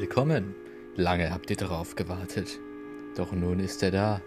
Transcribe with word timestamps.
Willkommen. 0.00 0.54
Lange 0.94 1.32
habt 1.32 1.50
ihr 1.50 1.56
darauf 1.56 1.96
gewartet. 1.96 2.60
Doch 3.16 3.32
nun 3.32 3.58
ist 3.58 3.82
er 3.82 3.90
da. 3.90 4.20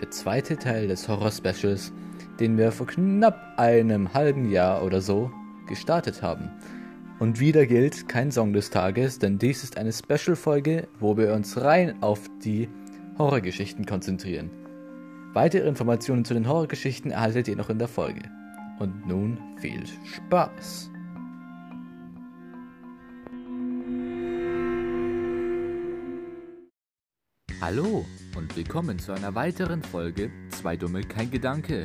Der 0.00 0.10
zweite 0.10 0.56
Teil 0.56 0.88
des 0.88 1.08
Horror-Specials, 1.08 1.92
den 2.38 2.56
wir 2.56 2.72
vor 2.72 2.86
knapp 2.86 3.38
einem 3.58 4.14
halben 4.14 4.50
Jahr 4.50 4.82
oder 4.82 5.02
so 5.02 5.30
gestartet 5.68 6.22
haben. 6.22 6.50
Und 7.18 7.38
wieder 7.38 7.66
gilt 7.66 8.08
kein 8.08 8.32
Song 8.32 8.54
des 8.54 8.70
Tages, 8.70 9.18
denn 9.18 9.38
dies 9.38 9.62
ist 9.62 9.76
eine 9.76 9.92
Special-Folge, 9.92 10.88
wo 11.00 11.18
wir 11.18 11.34
uns 11.34 11.60
rein 11.60 12.02
auf 12.02 12.22
die 12.42 12.70
Horrorgeschichten 13.18 13.84
konzentrieren. 13.84 14.50
Weitere 15.34 15.68
Informationen 15.68 16.24
zu 16.24 16.32
den 16.32 16.48
Horrorgeschichten 16.48 17.10
erhaltet 17.10 17.46
ihr 17.46 17.56
noch 17.56 17.68
in 17.68 17.78
der 17.78 17.88
Folge. 17.88 18.22
Und 18.78 19.06
nun 19.06 19.36
viel 19.60 19.82
Spaß! 20.06 20.90
Hallo 27.60 28.06
und 28.38 28.56
willkommen 28.56 28.98
zu 28.98 29.12
einer 29.12 29.34
weiteren 29.34 29.82
Folge 29.82 30.30
Zwei 30.48 30.78
Dumme, 30.78 31.02
kein 31.02 31.30
Gedanke. 31.30 31.84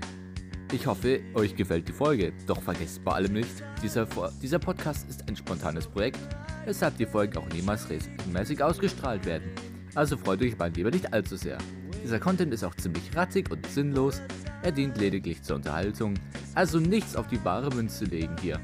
Ich 0.71 0.87
hoffe, 0.87 1.19
euch 1.33 1.53
gefällt 1.53 1.89
die 1.89 1.91
Folge, 1.91 2.31
doch 2.47 2.61
vergesst 2.61 3.03
bei 3.03 3.11
allem 3.11 3.33
nicht, 3.33 3.61
dieser, 3.83 4.07
dieser 4.41 4.57
Podcast 4.57 5.09
ist 5.09 5.27
ein 5.27 5.35
spontanes 5.35 5.85
Projekt, 5.85 6.19
weshalb 6.63 6.95
die 6.95 7.05
Folgen 7.05 7.37
auch 7.37 7.49
niemals 7.49 7.89
regelmäßig 7.89 8.63
ausgestrahlt 8.63 9.25
werden. 9.25 9.51
Also 9.95 10.15
freut 10.15 10.41
euch 10.41 10.55
beim 10.55 10.71
lieber 10.71 10.91
nicht 10.91 11.11
allzu 11.11 11.35
sehr. 11.35 11.57
Dieser 12.01 12.21
Content 12.21 12.53
ist 12.53 12.63
auch 12.63 12.75
ziemlich 12.75 13.13
rattig 13.13 13.51
und 13.51 13.67
sinnlos, 13.67 14.21
er 14.63 14.71
dient 14.71 14.97
lediglich 14.97 15.43
zur 15.43 15.57
Unterhaltung, 15.57 16.13
also 16.53 16.79
nichts 16.79 17.17
auf 17.17 17.27
die 17.27 17.43
wahre 17.43 17.75
Münze 17.75 18.05
legen 18.05 18.37
hier. 18.41 18.61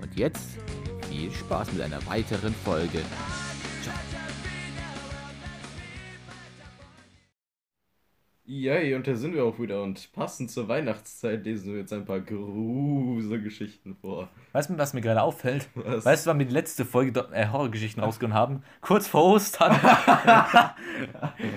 Und 0.00 0.16
jetzt 0.16 0.50
viel 1.10 1.32
Spaß 1.32 1.72
mit 1.72 1.82
einer 1.82 2.06
weiteren 2.06 2.54
Folge. 2.64 3.00
Yay, 8.58 8.94
und 8.96 9.06
da 9.06 9.14
sind 9.14 9.34
wir 9.34 9.44
auch 9.44 9.60
wieder. 9.60 9.82
Und 9.84 10.12
passend 10.12 10.50
zur 10.50 10.66
Weihnachtszeit 10.66 11.44
lesen 11.44 11.72
wir 11.72 11.80
jetzt 11.80 11.92
ein 11.92 12.04
paar 12.04 12.18
Gruselgeschichten 12.18 13.94
vor. 13.94 14.28
Weißt 14.52 14.70
du, 14.70 14.78
was 14.78 14.94
mir 14.94 15.00
gerade 15.00 15.22
auffällt? 15.22 15.68
Was? 15.74 16.04
Weißt 16.04 16.26
du, 16.26 16.30
wann 16.30 16.40
wir 16.40 16.46
die 16.46 16.52
letzte 16.52 16.84
Folge 16.84 17.28
äh, 17.32 17.46
Horrorgeschichten 17.46 18.02
rausgehauen 18.02 18.34
haben? 18.34 18.62
Kurz 18.80 19.06
vor 19.06 19.24
Ostern. 19.26 19.78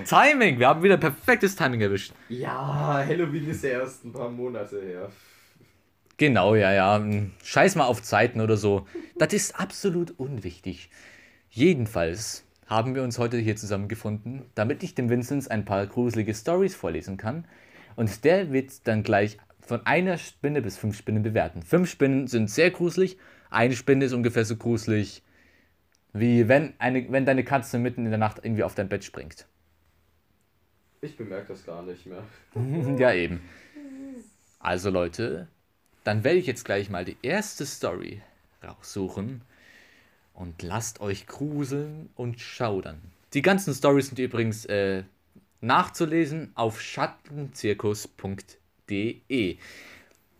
Timing! 0.07 0.59
Wir 0.59 0.67
haben 0.67 0.83
wieder 0.83 0.97
perfektes 0.97 1.55
Timing 1.55 1.81
erwischt. 1.81 2.13
Ja, 2.29 3.03
Halloween 3.03 3.49
ist 3.49 3.63
ja 3.63 3.72
erst 3.72 4.05
ein 4.05 4.13
paar 4.13 4.29
Monate 4.29 4.79
her. 4.79 5.09
Genau, 6.17 6.53
ja, 6.53 6.72
ja. 6.72 7.03
Scheiß 7.44 7.75
mal 7.77 7.85
auf 7.85 8.03
Zeiten 8.03 8.41
oder 8.41 8.57
so. 8.57 8.85
Das 9.17 9.33
ist 9.33 9.59
absolut 9.59 10.19
unwichtig. 10.19 10.91
Jedenfalls 11.49 12.45
haben 12.72 12.95
wir 12.95 13.03
uns 13.03 13.19
heute 13.19 13.38
hier 13.38 13.58
zusammengefunden, 13.58 14.45
damit 14.55 14.81
ich 14.81 14.95
dem 14.95 15.09
Vinzenz 15.09 15.50
ein 15.50 15.66
paar 15.66 15.86
gruselige 15.86 16.33
Stories 16.33 16.73
vorlesen 16.73 17.17
kann. 17.17 17.45
Und 17.97 18.23
der 18.23 18.53
wird 18.53 18.88
dann 18.88 19.03
gleich 19.03 19.38
von 19.59 19.86
einer 19.86 20.17
Spinne 20.17 20.61
bis 20.61 20.78
fünf 20.78 20.97
Spinnen 20.97 21.22
bewerten. 21.22 21.63
Fünf 21.63 21.89
Spinnen 21.89 22.28
sind 22.28 22.50
sehr 22.50 22.72
gruselig, 22.72 23.17
eine 23.50 23.75
Spinne 23.75 24.05
ist 24.05 24.13
ungefähr 24.13 24.45
so 24.45 24.55
gruselig, 24.55 25.22
wie 26.13 26.47
wenn, 26.47 26.73
eine, 26.80 27.11
wenn 27.11 27.25
deine 27.25 27.44
Katze 27.44 27.78
mitten 27.78 28.05
in 28.05 28.11
der 28.11 28.17
Nacht 28.17 28.39
irgendwie 28.41 28.63
auf 28.63 28.73
dein 28.73 28.88
Bett 28.88 29.03
springt. 29.03 29.47
Ich 31.02 31.17
bemerke 31.17 31.50
das 31.50 31.66
gar 31.66 31.83
nicht 31.83 32.06
mehr. 32.06 32.23
ja, 32.97 33.13
eben. 33.13 33.41
Also 34.59 34.89
Leute, 34.89 35.50
dann 36.06 36.23
werde 36.23 36.38
ich 36.38 36.47
jetzt 36.47 36.63
gleich 36.63 36.89
mal 36.89 37.03
die 37.03 37.17
erste 37.22 37.66
Story 37.66 38.22
raussuchen 38.63 39.41
und 40.42 40.61
lasst 40.64 41.00
euch 41.02 41.28
gruseln 41.28 42.09
und 42.16 42.39
schaudern. 42.39 43.00
Die 43.34 43.44
ganzen 43.44 43.74
Stories 43.74 44.07
sind 44.07 44.19
übrigens 44.19 44.66
äh, 44.66 45.03
nachzulesen 45.62 46.52
auf 46.56 46.81
schattenzirkus.de. 46.81 49.57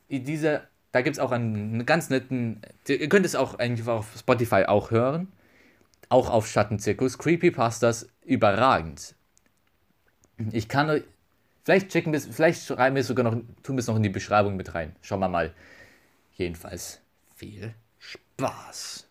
Dieser, 0.09 0.67
da 0.91 1.01
gibt 1.01 1.16
es 1.16 1.19
auch 1.19 1.31
einen 1.31 1.85
ganz 1.85 2.09
netten, 2.09 2.62
ihr 2.88 3.09
könnt 3.09 3.28
es 3.28 3.35
auch 3.35 3.59
eigentlich 3.59 3.88
auf 3.88 4.07
Spotify 4.17 4.63
auch 4.66 4.89
hören, 4.91 5.31
auch 6.09 6.29
auf 6.29 6.47
Schattenzirkus. 6.47 7.19
Creepypastas 7.19 8.09
überragend. 8.25 9.16
Ich 10.51 10.68
kann 10.68 11.03
vielleicht 11.63 11.89
checken 11.89 12.12
wir 12.12 12.19
vielleicht 12.19 12.66
schreiben 12.66 12.95
wir 12.95 13.01
es 13.01 13.07
sogar 13.07 13.23
noch, 13.23 13.35
tun 13.62 13.75
wir 13.75 13.79
es 13.79 13.88
noch 13.88 13.95
in 13.95 14.03
die 14.03 14.09
Beschreibung 14.09 14.57
mit 14.57 14.73
rein. 14.73 14.95
Schauen 15.01 15.19
wir 15.19 15.29
mal. 15.29 15.53
Jedenfalls 16.33 17.01
viel 17.35 17.75
Spaß. 18.00 19.10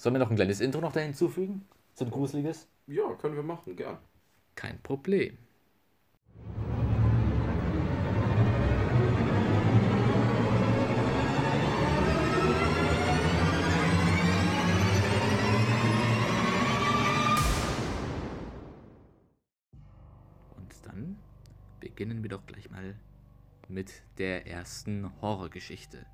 Sollen 0.00 0.14
wir 0.14 0.20
noch 0.20 0.30
ein 0.30 0.36
kleines 0.36 0.62
Intro 0.62 0.80
noch 0.80 0.94
da 0.94 1.00
hinzufügen? 1.00 1.68
So 1.92 2.06
ein 2.06 2.10
gruseliges? 2.10 2.66
Ja, 2.86 3.12
können 3.16 3.36
wir 3.36 3.42
machen, 3.42 3.76
gern. 3.76 3.98
Kein 4.54 4.80
Problem. 4.80 5.36
Und 20.56 20.72
dann 20.86 21.18
beginnen 21.80 22.22
wir 22.22 22.30
doch 22.30 22.46
gleich 22.46 22.70
mal 22.70 22.94
mit 23.68 24.02
der 24.16 24.46
ersten 24.46 25.12
Horrorgeschichte. 25.20 26.06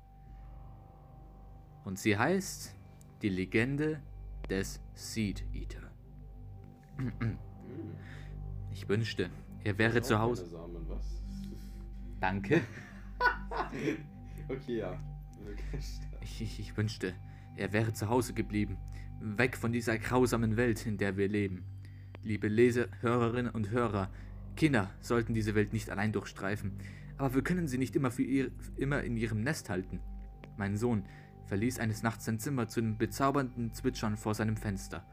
Und 1.85 1.97
sie 1.97 2.17
heißt 2.17 2.76
die 3.21 3.29
Legende 3.29 4.01
des 4.49 4.81
Seed 4.93 5.43
Eater. 5.53 5.91
Ich 8.71 8.87
wünschte, 8.87 9.29
er 9.63 9.77
wäre 9.77 10.01
zu 10.01 10.19
Hause. 10.19 10.45
Samen? 10.45 10.75
Danke. 12.19 12.61
okay, 14.49 14.77
ja. 14.77 14.99
Ich, 16.21 16.41
ich, 16.41 16.59
ich 16.59 16.77
wünschte, 16.77 17.13
er 17.55 17.73
wäre 17.73 17.93
zu 17.93 18.09
Hause 18.09 18.33
geblieben. 18.33 18.77
Weg 19.19 19.57
von 19.57 19.71
dieser 19.71 19.97
grausamen 19.97 20.57
Welt, 20.57 20.85
in 20.85 20.97
der 20.97 21.17
wir 21.17 21.27
leben. 21.27 21.65
Liebe 22.23 22.47
Leser, 22.47 22.87
Hörerinnen 23.01 23.51
und 23.51 23.71
Hörer, 23.71 24.09
Kinder 24.55 24.91
sollten 24.99 25.33
diese 25.33 25.55
Welt 25.55 25.73
nicht 25.73 25.89
allein 25.89 26.11
durchstreifen. 26.11 26.73
Aber 27.17 27.33
wir 27.33 27.43
können 27.43 27.67
sie 27.67 27.77
nicht 27.77 27.95
immer, 27.95 28.11
für 28.11 28.23
ihr, 28.23 28.51
immer 28.75 29.03
in 29.03 29.17
ihrem 29.17 29.41
Nest 29.41 29.69
halten. 29.69 29.99
Mein 30.57 30.77
Sohn, 30.77 31.03
verließ 31.47 31.79
eines 31.79 32.03
Nachts 32.03 32.25
sein 32.25 32.39
Zimmer 32.39 32.67
zu 32.67 32.81
dem 32.81 32.97
bezaubernden 32.97 33.73
Zwitschern 33.73 34.17
vor 34.17 34.35
seinem 34.35 34.57
Fenster. 34.57 35.05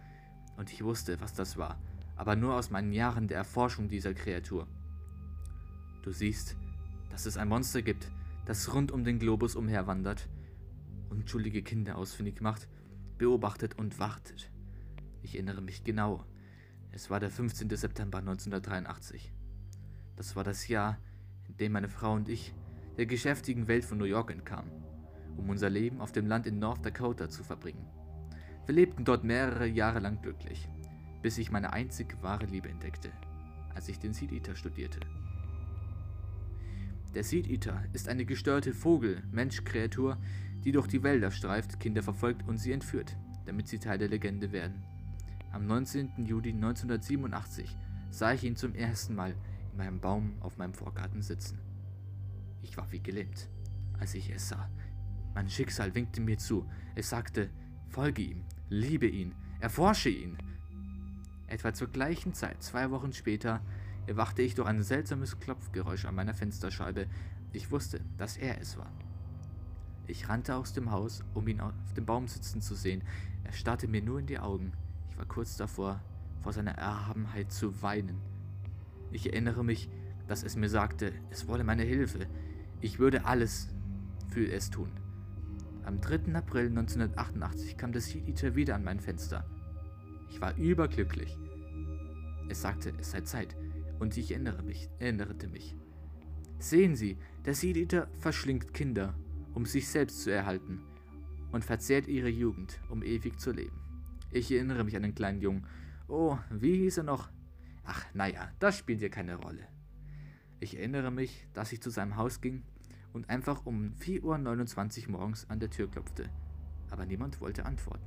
Und 0.57 0.73
ich 0.73 0.85
wusste, 0.85 1.21
was 1.21 1.33
das 1.33 1.57
war, 1.57 1.81
aber 2.17 2.37
nur 2.37 2.55
aus 2.55 2.71
meinen 2.71 2.93
Jahren 2.93 3.29
der 3.29 3.39
Erforschung 3.39 3.89
dieser 3.89 4.15
Kreatur. 4.15 4.67
Du 6.03 6.11
siehst, 6.11 6.57
dass 7.11 7.27
es 7.27 7.37
ein 7.37 7.49
Monster 7.49 7.83
gibt, 7.83 8.11
das 8.45 8.75
rund 8.75 8.93
um 8.93 9.05
den 9.05 9.19
Globus 9.19 9.57
umherwandert, 9.57 10.29
unschuldige 11.09 11.63
Kinder 11.63 11.97
ausfindig 11.97 12.41
macht, 12.41 12.69
beobachtet 13.17 13.79
und 13.79 13.99
wartet. 13.99 14.51
Ich 15.23 15.35
erinnere 15.35 15.63
mich 15.63 15.85
genau. 15.85 16.25
Es 16.93 17.11
war 17.11 17.21
der 17.21 17.31
15. 17.31 17.71
September 17.71 18.19
1983. 18.19 19.33
Das 20.17 20.37
war 20.37 20.45
das 20.45 20.69
Jahr, 20.69 20.99
in 21.49 21.57
dem 21.57 21.73
meine 21.73 21.89
Frau 21.89 22.13
und 22.13 22.29
ich 22.29 22.55
der 22.99 23.07
geschäftigen 23.07 23.67
Welt 23.67 23.85
von 23.85 23.99
New 23.99 24.05
York 24.05 24.31
entkamen 24.31 24.71
um 25.37 25.51
unser 25.51 25.71
Leben 25.71 26.01
auf 26.01 26.13
dem 26.13 26.27
Land 26.27 26.47
in 26.47 26.59
North 26.59 26.85
Dakota 26.85 27.29
zu 27.29 27.45
verbringen. 27.45 27.87
Wir 28.67 28.75
lebten 28.75 29.05
dort 29.05 29.25
mehrere 29.25 29.67
Jahre 29.67 30.01
lang 30.01 30.23
glücklich, 30.23 30.69
bis 31.23 31.39
ich 31.39 31.51
meine 31.51 31.73
einzig 31.73 32.17
wahre 32.23 32.47
Liebe 32.47 32.69
entdeckte, 32.69 33.11
als 33.75 33.89
ich 33.89 33.99
den 33.99 34.15
Seed 34.15 34.33
Eater 34.33 34.55
studierte. 34.55 35.01
Der 37.15 37.23
Seed 37.23 37.49
Eater 37.49 37.83
ist 37.93 38.09
eine 38.09 38.25
gestörte 38.25 38.73
Vogel-Mensch-Kreatur, 38.73 40.19
die 40.65 40.73
durch 40.73 40.89
die 40.89 41.03
Wälder 41.03 41.31
streift, 41.31 41.79
Kinder 41.79 42.03
verfolgt 42.03 42.49
und 42.49 42.59
sie 42.59 42.73
entführt, 42.73 43.17
damit 43.47 43.69
sie 43.69 43.79
Teil 43.79 43.99
der 43.99 44.09
Legende 44.09 44.51
werden. 44.51 44.83
Am 45.53 45.67
19. 45.67 46.27
Juli 46.27 46.51
1987 46.51 47.77
sah 48.11 48.33
ich 48.33 48.43
ihn 48.43 48.57
zum 48.57 48.75
ersten 48.75 49.15
Mal 49.15 49.37
in 49.71 49.79
meinem 49.79 50.01
Baum 50.01 50.35
auf 50.41 50.57
meinem 50.57 50.75
Vorgarten 50.75 51.23
sitzen. 51.23 51.61
Ich 52.63 52.77
war 52.77 52.91
wie 52.91 53.01
gelähmt, 53.01 53.49
als 54.01 54.15
ich 54.15 54.31
es 54.31 54.49
sah, 54.49 54.69
mein 55.35 55.51
Schicksal 55.51 55.95
winkte 55.95 56.21
mir 56.21 56.39
zu. 56.39 56.67
Es 56.95 57.11
sagte, 57.11 57.51
folge 57.89 58.23
ihm, 58.23 58.45
liebe 58.69 59.07
ihn, 59.07 59.35
erforsche 59.61 60.09
ihn. 60.09 60.39
Etwa 61.47 61.75
zur 61.75 61.89
gleichen 61.89 62.35
Zeit, 62.35 62.63
zwei 62.63 62.91
Wochen 62.91 63.13
später, 63.13 63.61
erwachte 64.07 64.43
ich 64.43 64.55
durch 64.55 64.69
ein 64.69 64.83
seltsames 64.83 65.41
Klopfgeräusch 65.41 66.05
an 66.05 66.15
meiner 66.15 66.35
Fensterscheibe. 66.35 67.07
Ich 67.53 67.71
wusste, 67.71 68.01
dass 68.17 68.37
er 68.37 68.61
es 68.61 68.77
war. 68.79 68.91
Ich 70.07 70.29
rannte 70.29 70.57
aus 70.57 70.73
dem 70.73 70.91
Haus, 70.91 71.25
um 71.33 71.49
ihn 71.49 71.61
auf 71.61 71.73
dem 71.97 72.05
Baum 72.05 72.29
sitzen 72.29 72.61
zu 72.61 72.75
sehen. 72.75 73.03
Er 73.45 73.53
starrte 73.53 73.89
mir 73.89 74.03
nur 74.03 74.21
in 74.21 74.27
die 74.27 74.39
Augen. 74.39 74.73
Ich 75.11 75.19
war 75.19 75.27
kurz 75.27 75.57
davor, 75.57 76.01
vor 76.43 76.53
seiner 76.53 76.73
Erhabenheit 76.73 77.51
zu 77.53 77.83
weinen. 77.83 78.21
Ich 79.13 79.33
erinnere 79.33 79.65
mich, 79.65 79.89
dass 80.27 80.43
es 80.43 80.57
mir 80.57 80.69
sagte, 80.69 81.13
es 81.31 81.49
wolle 81.49 81.65
meine 81.65 81.85
Hilfe. 81.85 82.27
Ich 82.81 82.99
würde 82.99 83.25
alles 83.25 83.69
für 84.29 84.51
es 84.51 84.71
tun. 84.71 84.91
Am 85.85 86.01
3. 86.01 86.35
April 86.35 86.69
1988 86.69 87.77
kam 87.77 87.93
das 87.93 88.07
Seed 88.07 88.27
Eater 88.27 88.55
wieder 88.55 88.75
an 88.75 88.85
mein 88.85 89.01
Fenster. 89.01 89.45
Ich 90.31 90.41
war 90.41 90.57
überglücklich. 90.57 91.37
Es 92.49 92.63
sagte, 92.63 92.95
es 92.99 93.11
sei 93.11 93.21
Zeit, 93.21 93.55
und 93.99 94.17
ich 94.17 94.31
erinnere 94.31 94.63
mich, 94.63 94.89
erinnerte 94.99 95.47
mich. 95.47 95.77
Sehen 96.59 96.97
Sie, 96.97 97.19
der 97.45 97.55
Seed 97.55 97.95
verschlingt 98.19 98.73
Kinder, 98.73 99.15
um 99.53 99.67
sich 99.67 99.87
selbst 99.89 100.23
zu 100.23 100.31
erhalten, 100.31 100.81
und 101.53 101.67
verzehrt 101.67 102.09
ihre 102.09 102.31
Jugend, 102.31 102.81
um 102.89 103.03
ewig 103.03 103.39
zu 103.39 103.53
leben. 103.53 103.79
Ich 104.31 104.51
erinnere 104.51 104.85
mich 104.85 104.97
an 104.97 105.03
den 105.03 105.15
kleinen 105.15 105.43
Jungen. 105.43 105.67
Oh, 106.09 106.39
wie 106.51 106.79
hieß 106.79 106.99
er 106.99 107.05
noch? 107.05 107.29
Ach, 107.85 108.07
naja, 108.15 108.51
das 108.59 108.79
spielt 108.79 109.03
ja 109.03 109.11
keine 109.11 109.37
Rolle. 109.37 109.69
Ich 110.61 110.79
erinnere 110.79 111.11
mich, 111.11 111.47
dass 111.53 111.73
ich 111.73 111.83
zu 111.83 111.91
seinem 111.91 112.17
Haus 112.17 112.41
ging 112.41 112.63
und 113.15 113.31
einfach 113.31 113.65
um 113.65 113.95
4.29 114.01 115.07
Uhr 115.07 115.13
morgens 115.13 115.49
an 115.49 115.61
der 115.61 115.71
Tür 115.71 115.89
klopfte, 115.91 116.29
aber 116.91 117.07
niemand 117.07 117.41
wollte 117.41 117.65
antworten. 117.65 118.05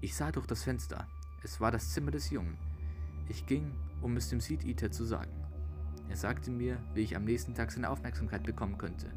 Ich 0.00 0.14
sah 0.14 0.32
durch 0.32 0.46
das 0.46 0.64
Fenster. 0.64 1.06
Es 1.42 1.60
war 1.60 1.70
das 1.70 1.92
Zimmer 1.92 2.10
des 2.10 2.30
Jungen. 2.30 2.56
Ich 3.28 3.46
ging, 3.46 3.72
um 4.02 4.16
es 4.16 4.28
dem 4.28 4.40
Seed 4.40 4.64
Eater 4.64 4.90
zu 4.90 5.04
sagen. 5.04 5.30
Er 6.08 6.16
sagte 6.16 6.50
mir, 6.50 6.78
wie 6.94 7.02
ich 7.02 7.16
am 7.16 7.24
nächsten 7.24 7.54
Tag 7.54 7.70
seine 7.70 7.90
Aufmerksamkeit 7.90 8.44
bekommen 8.44 8.78
könnte. 8.78 9.12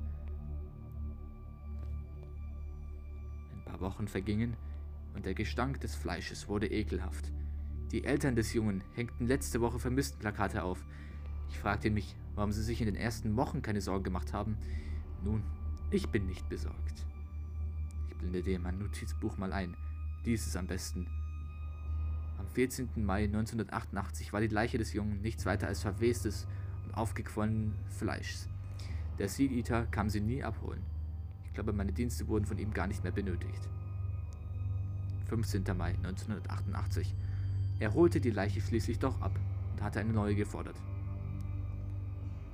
Ein 3.53 3.63
paar 3.65 3.79
Wochen 3.79 4.07
vergingen 4.07 4.57
und 5.15 5.25
der 5.25 5.33
Gestank 5.33 5.79
des 5.81 5.95
Fleisches 5.95 6.47
wurde 6.47 6.67
ekelhaft. 6.67 7.31
Die 7.91 8.03
Eltern 8.03 8.35
des 8.35 8.53
Jungen 8.53 8.83
hängten 8.93 9.25
letzte 9.25 9.61
Woche 9.61 9.79
Vermisstenplakate 9.79 10.63
auf. 10.63 10.85
Ich 11.49 11.57
fragte 11.57 11.89
mich, 11.89 12.15
warum 12.39 12.53
sie 12.53 12.63
sich 12.63 12.79
in 12.79 12.85
den 12.85 12.95
ersten 12.95 13.35
Wochen 13.35 13.61
keine 13.61 13.81
Sorgen 13.81 14.05
gemacht 14.05 14.31
haben. 14.31 14.57
Nun, 15.25 15.43
ich 15.91 16.07
bin 16.07 16.25
nicht 16.25 16.47
besorgt. 16.47 17.05
Ich 18.09 18.15
blendete 18.15 18.57
mein 18.59 18.79
Notizbuch 18.79 19.37
mal 19.37 19.51
ein. 19.51 19.75
Dies 20.23 20.47
ist 20.47 20.55
am 20.55 20.65
besten. 20.65 21.05
Am 22.37 22.47
14. 22.47 22.91
Mai 22.95 23.25
1988 23.25 24.31
war 24.31 24.39
die 24.39 24.47
Leiche 24.47 24.77
des 24.77 24.93
Jungen 24.93 25.21
nichts 25.21 25.45
weiter 25.45 25.67
als 25.67 25.81
verwestes 25.81 26.47
und 26.85 26.93
aufgequollenes 26.93 27.73
Fleisch. 27.89 28.47
Der 29.17 29.27
Seed 29.27 29.51
Eater 29.51 29.85
kam 29.87 30.09
sie 30.09 30.21
nie 30.21 30.41
abholen. 30.41 30.83
Ich 31.43 31.53
glaube, 31.53 31.73
meine 31.73 31.91
Dienste 31.91 32.29
wurden 32.29 32.45
von 32.45 32.57
ihm 32.57 32.73
gar 32.73 32.87
nicht 32.87 33.03
mehr 33.03 33.11
benötigt. 33.11 33.67
15. 35.25 35.65
Mai 35.77 35.89
1988. 35.89 37.13
Er 37.79 37.93
holte 37.93 38.21
die 38.21 38.31
Leiche 38.31 38.61
schließlich 38.61 38.97
doch 38.97 39.19
ab 39.19 39.37
und 39.73 39.83
hatte 39.83 39.99
eine 39.99 40.13
neue 40.13 40.35
gefordert. 40.35 40.77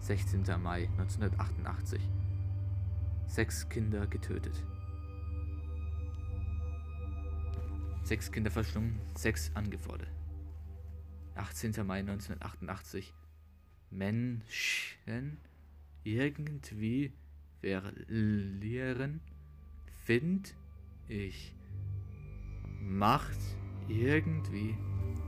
16. 0.06 0.44
Mai 0.62 0.88
1988. 1.00 2.00
Sechs 3.26 3.68
Kinder 3.70 4.06
getötet. 4.06 4.64
Sechs 8.04 8.32
Kinder 8.32 8.52
verschlungen, 8.52 9.00
sechs 9.16 9.50
angefordert. 9.56 10.12
18. 11.34 11.72
Mai 11.88 12.02
1988. 12.02 13.16
Menschen 13.90 15.40
irgendwie 16.04 17.12
verlieren, 17.62 19.22
find 20.04 20.56
ich, 21.08 21.56
macht 22.80 23.40
irgendwie 23.88 24.78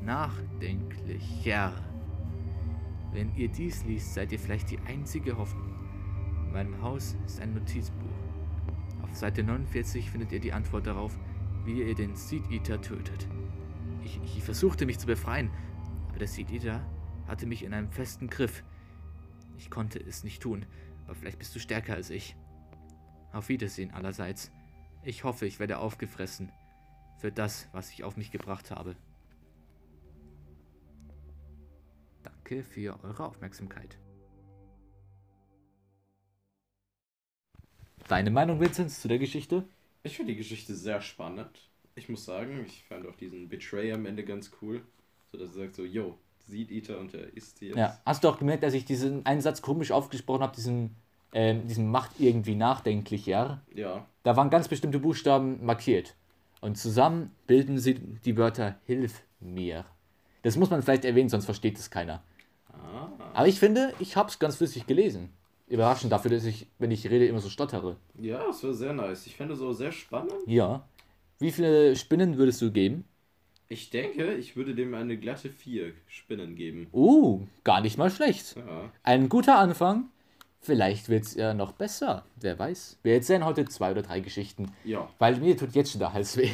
nachdenklicher. 0.03 1.87
Wenn 3.12 3.36
ihr 3.36 3.48
dies 3.48 3.83
liest, 3.86 4.13
seid 4.13 4.31
ihr 4.31 4.39
vielleicht 4.39 4.69
die 4.71 4.80
einzige 4.80 5.38
Hoffnung. 5.38 5.74
In 6.45 6.54
meinem 6.54 6.81
Haus 6.81 7.15
ist 7.25 7.39
ein 7.39 7.54
Notizbuch. 7.54 8.06
Auf 9.04 9.15
Seite 9.15 9.44
49 9.44 10.12
findet 10.12 10.31
ihr 10.31 10.39
die 10.39 10.54
Antwort 10.54 10.88
darauf, 10.88 11.18
wie 11.65 11.81
ihr 11.81 11.95
den 11.95 12.15
Seed 12.15 12.50
Eater 12.51 12.81
tötet. 12.81 13.27
Ich, 14.04 14.19
ich 14.24 14.44
versuchte 14.44 14.86
mich 14.86 15.00
zu 15.00 15.07
befreien, 15.07 15.50
aber 16.09 16.19
der 16.19 16.27
Seed 16.27 16.51
Eater 16.51 16.86
hatte 17.27 17.45
mich 17.45 17.63
in 17.63 17.74
einem 17.74 17.92
festen 17.92 18.30
Griff. 18.30 18.63
Ich 19.57 19.69
konnte 19.69 20.00
es 20.00 20.24
nicht 20.24 20.42
tun, 20.42 20.65
aber 21.06 21.15
vielleicht 21.15 21.39
bist 21.39 21.56
du 21.56 21.59
stärker 21.59 21.94
als 21.94 22.09
ich. 22.09 22.36
Auf 23.33 23.50
Wiedersehen 23.50 23.92
allerseits. 23.92 24.51
Ich 25.04 25.24
hoffe, 25.24 25.45
ich 25.45 25.59
werde 25.59 25.80
aufgefressen 25.80 26.51
für 27.18 27.31
das, 27.31 27.68
was 27.71 27.92
ich 27.92 28.04
auf 28.04 28.18
mich 28.18 28.31
gebracht 28.31 28.71
habe. 28.71 28.95
Danke 32.49 32.63
für 32.63 32.97
eure 33.03 33.25
Aufmerksamkeit. 33.25 33.97
Deine 38.07 38.31
Meinung, 38.31 38.61
Vincent, 38.61 38.89
zu 38.89 39.09
der 39.09 39.19
Geschichte? 39.19 39.65
Ich 40.03 40.15
finde 40.15 40.31
die 40.31 40.38
Geschichte 40.38 40.73
sehr 40.73 41.01
spannend. 41.01 41.49
Ich 41.95 42.07
muss 42.07 42.23
sagen, 42.23 42.63
ich 42.65 42.85
fand 42.85 43.05
auch 43.05 43.17
diesen 43.17 43.49
Betray 43.49 43.91
am 43.91 44.05
Ende 44.05 44.23
ganz 44.23 44.51
cool. 44.61 44.81
So 45.29 45.38
dass 45.38 45.49
er 45.57 45.63
sagt 45.63 45.75
so, 45.75 45.83
yo, 45.83 46.17
Seed 46.47 46.71
Eater 46.71 46.99
und 46.99 47.13
er 47.13 47.35
isst 47.35 47.59
jetzt. 47.59 47.75
Ja, 47.75 47.99
hast 48.05 48.23
du 48.23 48.29
auch 48.29 48.39
gemerkt, 48.39 48.63
dass 48.63 48.73
ich 48.73 48.85
diesen 48.85 49.25
einen 49.25 49.41
Satz 49.41 49.61
komisch 49.61 49.91
aufgesprochen 49.91 50.41
habe, 50.41 50.55
diesen, 50.55 50.95
ähm, 51.33 51.67
diesen 51.67 51.91
macht 51.91 52.11
irgendwie 52.17 52.55
nachdenklich, 52.55 53.25
ja? 53.25 53.61
Ja. 53.73 54.07
Da 54.23 54.38
waren 54.38 54.49
ganz 54.49 54.69
bestimmte 54.69 54.99
Buchstaben 54.99 55.65
markiert. 55.65 56.15
Und 56.61 56.77
zusammen 56.77 57.35
bilden 57.45 57.77
sie 57.77 57.95
die 57.95 58.38
Wörter 58.38 58.79
Hilf 58.85 59.21
mir. 59.41 59.83
Das 60.44 60.55
muss 60.55 60.69
man 60.69 60.81
vielleicht 60.81 61.03
erwähnen, 61.03 61.27
sonst 61.27 61.44
versteht 61.44 61.77
es 61.77 61.89
keiner. 61.89 62.23
Aber 63.34 63.48
ich 63.48 63.60
finde, 63.60 63.94
ich 64.00 64.16
habe 64.16 64.30
es 64.30 64.39
ganz 64.39 64.57
flüssig 64.57 64.88
gelesen. 64.88 65.30
Überraschend 65.68 66.12
dafür, 66.12 66.31
dass 66.31 66.45
ich, 66.45 66.68
wenn 66.80 66.92
ich 66.92 67.10
rede, 67.10 67.28
immer 67.28 67.39
so 67.39 67.50
stottere. 67.50 67.98
Ja, 68.18 68.50
es 68.50 68.63
war 68.63 68.74
sehr 68.74 68.94
nice. 68.94 69.28
Ich 69.28 69.36
fände 69.36 69.56
so 69.56 69.74
sehr 69.74 69.92
spannend. 69.92 70.34
Ja. 70.45 70.88
Wie 71.39 71.51
viele 71.51 71.95
Spinnen 71.95 72.38
würdest 72.38 72.62
du 72.62 72.72
geben? 72.72 73.06
Ich 73.69 73.89
denke, 73.89 74.34
ich 74.36 74.56
würde 74.56 74.74
dem 74.74 74.94
eine 74.94 75.18
glatte 75.18 75.50
4 75.50 75.92
Spinnen 76.07 76.56
geben. 76.56 76.88
Uh, 76.94 77.42
gar 77.66 77.81
nicht 77.81 77.98
mal 77.98 78.10
schlecht. 78.10 78.56
Ja. 78.56 78.90
Ein 79.04 79.28
guter 79.28 79.60
Anfang. 79.60 80.06
Vielleicht 80.62 81.10
wird 81.10 81.25
es 81.25 81.36
ja 81.36 81.54
noch 81.54 81.74
besser. 81.74 82.24
Wer 82.38 82.57
weiß. 82.57 83.00
Wir 83.04 83.16
erzählen 83.16 83.44
heute 83.44 83.66
zwei 83.66 83.92
oder 83.92 84.01
drei 84.01 84.22
Geschichten. 84.22 84.72
Ja. 84.86 85.10
Weil 85.19 85.38
mir 85.38 85.57
tut 85.57 85.75
jetzt 85.75 85.92
schon 85.92 86.00
der 86.00 86.13
Hals 86.13 86.38
weh. 86.38 86.50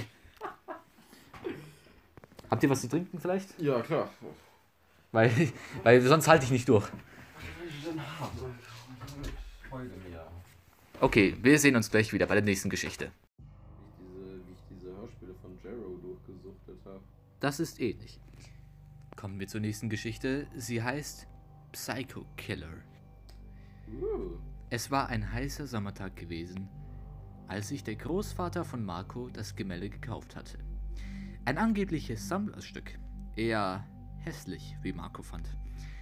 Habt 2.49 2.63
ihr 2.63 2.69
was 2.69 2.81
zu 2.81 2.89
trinken 2.89 3.19
vielleicht? 3.19 3.59
Ja, 3.59 3.79
klar. 3.81 4.09
Weil, 5.13 5.31
weil 5.83 6.01
sonst 6.01 6.27
halte 6.27 6.43
ich 6.43 6.51
nicht 6.51 6.67
durch. 6.67 6.89
Okay, 10.99 11.37
wir 11.41 11.59
sehen 11.59 11.75
uns 11.75 11.91
gleich 11.91 12.11
wieder 12.11 12.25
bei 12.25 12.33
der 12.33 12.43
nächsten 12.43 12.69
Geschichte. 12.69 13.11
Wie 13.37 13.43
ich 13.43 14.21
diese, 14.25 14.41
wie 14.47 14.53
ich 14.53 14.63
diese 14.69 14.95
Hörspiele 14.97 15.35
von 15.41 15.51
Jarrow 15.63 16.01
durchgesuchtet 16.01 16.79
habe. 16.85 17.01
Das 17.39 17.59
ist 17.59 17.79
ähnlich. 17.79 18.19
Kommen 19.15 19.39
wir 19.39 19.47
zur 19.47 19.61
nächsten 19.61 19.87
Geschichte. 19.89 20.47
Sie 20.55 20.81
heißt 20.81 21.27
Psycho 21.71 22.25
Killer. 22.35 22.73
Uh. 23.87 24.37
Es 24.71 24.89
war 24.89 25.09
ein 25.09 25.31
heißer 25.31 25.67
Sommertag 25.67 26.15
gewesen, 26.15 26.67
als 27.47 27.67
sich 27.67 27.83
der 27.83 27.97
Großvater 27.97 28.65
von 28.65 28.83
Marco 28.83 29.29
das 29.29 29.55
Gemälde 29.55 29.91
gekauft 29.91 30.35
hatte. 30.35 30.57
Ein 31.45 31.59
angebliches 31.59 32.27
Sammlerstück. 32.27 32.97
Eher 33.35 33.85
hässlich, 34.25 34.75
wie 34.81 34.93
Marco 34.93 35.21
fand. 35.21 35.49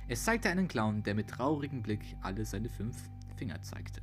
Es 0.08 0.24
zeigte 0.24 0.50
einen 0.50 0.68
Clown, 0.68 1.04
der 1.04 1.16
mit 1.16 1.30
traurigem 1.30 1.82
Blick 1.82 2.01
alle 2.22 2.46
seine 2.46 2.70
fünf 2.70 3.10
Finger 3.38 3.62
zeigte. 3.62 4.01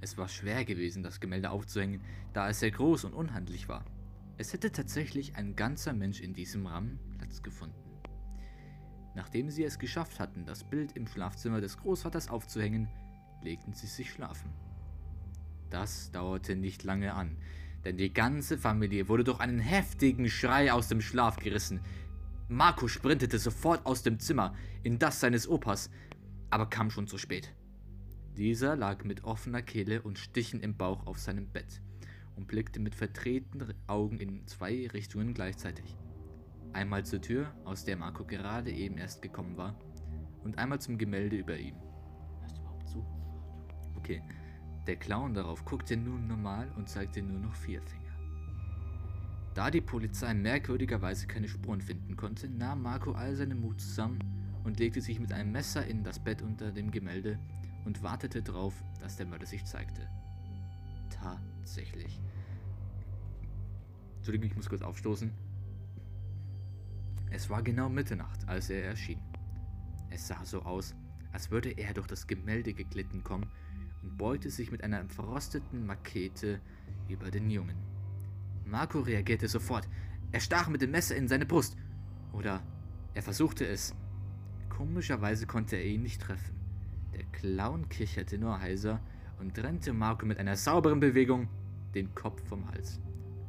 Es 0.00 0.18
war 0.18 0.28
schwer 0.28 0.64
gewesen, 0.64 1.02
das 1.02 1.20
Gemälde 1.20 1.50
aufzuhängen, 1.50 2.02
da 2.32 2.48
es 2.48 2.60
sehr 2.60 2.70
groß 2.70 3.04
und 3.04 3.14
unhandlich 3.14 3.68
war. 3.68 3.84
Es 4.36 4.52
hätte 4.52 4.70
tatsächlich 4.70 5.36
ein 5.36 5.56
ganzer 5.56 5.92
Mensch 5.92 6.20
in 6.20 6.34
diesem 6.34 6.66
Rahmen 6.66 6.98
Platz 7.16 7.42
gefunden. 7.42 7.84
Nachdem 9.14 9.48
sie 9.48 9.64
es 9.64 9.78
geschafft 9.78 10.18
hatten, 10.18 10.44
das 10.44 10.64
Bild 10.64 10.92
im 10.92 11.06
Schlafzimmer 11.06 11.60
des 11.60 11.78
Großvaters 11.78 12.28
aufzuhängen, 12.28 12.88
legten 13.42 13.72
sie 13.72 13.86
sich 13.86 14.10
schlafen. 14.10 14.50
Das 15.70 16.10
dauerte 16.10 16.56
nicht 16.56 16.82
lange 16.82 17.14
an, 17.14 17.36
denn 17.84 17.96
die 17.96 18.12
ganze 18.12 18.58
Familie 18.58 19.08
wurde 19.08 19.24
durch 19.24 19.40
einen 19.40 19.60
heftigen 19.60 20.28
Schrei 20.28 20.72
aus 20.72 20.88
dem 20.88 21.00
Schlaf 21.00 21.36
gerissen. 21.36 21.80
Marco 22.48 22.88
sprintete 22.88 23.38
sofort 23.38 23.86
aus 23.86 24.02
dem 24.02 24.18
Zimmer 24.18 24.54
in 24.82 24.98
das 24.98 25.20
seines 25.20 25.48
Opas, 25.48 25.90
aber 26.50 26.66
kam 26.66 26.90
schon 26.90 27.06
zu 27.06 27.16
spät. 27.16 27.54
Dieser 28.36 28.76
lag 28.76 29.04
mit 29.04 29.24
offener 29.24 29.62
Kehle 29.62 30.02
und 30.02 30.18
Stichen 30.18 30.60
im 30.60 30.76
Bauch 30.76 31.06
auf 31.06 31.18
seinem 31.18 31.48
Bett 31.48 31.80
und 32.36 32.46
blickte 32.46 32.80
mit 32.80 32.94
verdrehten 32.94 33.72
Augen 33.86 34.18
in 34.18 34.46
zwei 34.46 34.86
Richtungen 34.88 35.32
gleichzeitig. 35.32 35.96
Einmal 36.72 37.06
zur 37.06 37.20
Tür, 37.20 37.54
aus 37.64 37.84
der 37.84 37.96
Marco 37.96 38.24
gerade 38.24 38.70
eben 38.72 38.98
erst 38.98 39.22
gekommen 39.22 39.56
war, 39.56 39.78
und 40.42 40.58
einmal 40.58 40.80
zum 40.80 40.98
Gemälde 40.98 41.36
über 41.36 41.56
ihm. 41.56 41.76
Hörst 42.40 42.56
du 42.58 42.60
überhaupt 42.60 42.88
zu? 42.88 43.06
Okay. 43.96 44.22
Der 44.86 44.96
Clown 44.96 45.32
darauf 45.32 45.64
guckte 45.64 45.96
nun 45.96 46.26
normal 46.26 46.70
und 46.76 46.90
zeigte 46.90 47.22
nur 47.22 47.40
noch 47.40 47.54
vier 47.54 47.80
Finger. 47.80 48.03
Da 49.54 49.70
die 49.70 49.80
Polizei 49.80 50.34
merkwürdigerweise 50.34 51.28
keine 51.28 51.48
Spuren 51.48 51.80
finden 51.80 52.16
konnte, 52.16 52.48
nahm 52.48 52.82
Marco 52.82 53.12
all 53.12 53.36
seinen 53.36 53.60
Mut 53.60 53.80
zusammen 53.80 54.18
und 54.64 54.80
legte 54.80 55.00
sich 55.00 55.20
mit 55.20 55.32
einem 55.32 55.52
Messer 55.52 55.86
in 55.86 56.02
das 56.02 56.18
Bett 56.18 56.42
unter 56.42 56.72
dem 56.72 56.90
Gemälde 56.90 57.38
und 57.84 58.02
wartete 58.02 58.42
darauf, 58.42 58.74
dass 58.98 59.16
der 59.16 59.26
Mörder 59.26 59.46
sich 59.46 59.64
zeigte. 59.64 60.08
Tatsächlich. 61.08 62.20
Entschuldigung, 64.16 64.48
ich 64.48 64.56
muss 64.56 64.68
kurz 64.68 64.82
aufstoßen. 64.82 65.30
Es 67.30 67.48
war 67.48 67.62
genau 67.62 67.88
Mitternacht, 67.88 68.48
als 68.48 68.70
er 68.70 68.84
erschien. 68.84 69.20
Es 70.10 70.26
sah 70.26 70.44
so 70.44 70.62
aus, 70.62 70.94
als 71.32 71.52
würde 71.52 71.70
er 71.70 71.94
durch 71.94 72.08
das 72.08 72.26
Gemälde 72.26 72.74
geglitten 72.74 73.22
kommen 73.22 73.46
und 74.02 74.16
beugte 74.16 74.50
sich 74.50 74.72
mit 74.72 74.82
einer 74.82 75.04
verrosteten 75.08 75.86
Makete 75.86 76.60
über 77.08 77.30
den 77.30 77.50
Jungen. 77.50 77.93
Marco 78.64 79.00
reagierte 79.00 79.48
sofort. 79.48 79.88
Er 80.32 80.40
stach 80.40 80.68
mit 80.68 80.82
dem 80.82 80.90
Messer 80.90 81.16
in 81.16 81.28
seine 81.28 81.46
Brust. 81.46 81.76
Oder 82.32 82.62
er 83.14 83.22
versuchte 83.22 83.66
es. 83.66 83.94
Komischerweise 84.68 85.46
konnte 85.46 85.76
er 85.76 85.84
ihn 85.84 86.02
nicht 86.02 86.20
treffen. 86.20 86.54
Der 87.14 87.24
Clown 87.26 87.88
kicherte 87.88 88.38
nur 88.38 88.60
heiser 88.60 89.00
und 89.38 89.54
trennte 89.54 89.92
Marco 89.92 90.26
mit 90.26 90.38
einer 90.38 90.56
sauberen 90.56 91.00
Bewegung 91.00 91.48
den 91.94 92.14
Kopf 92.14 92.42
vom 92.48 92.68
Hals. 92.68 93.00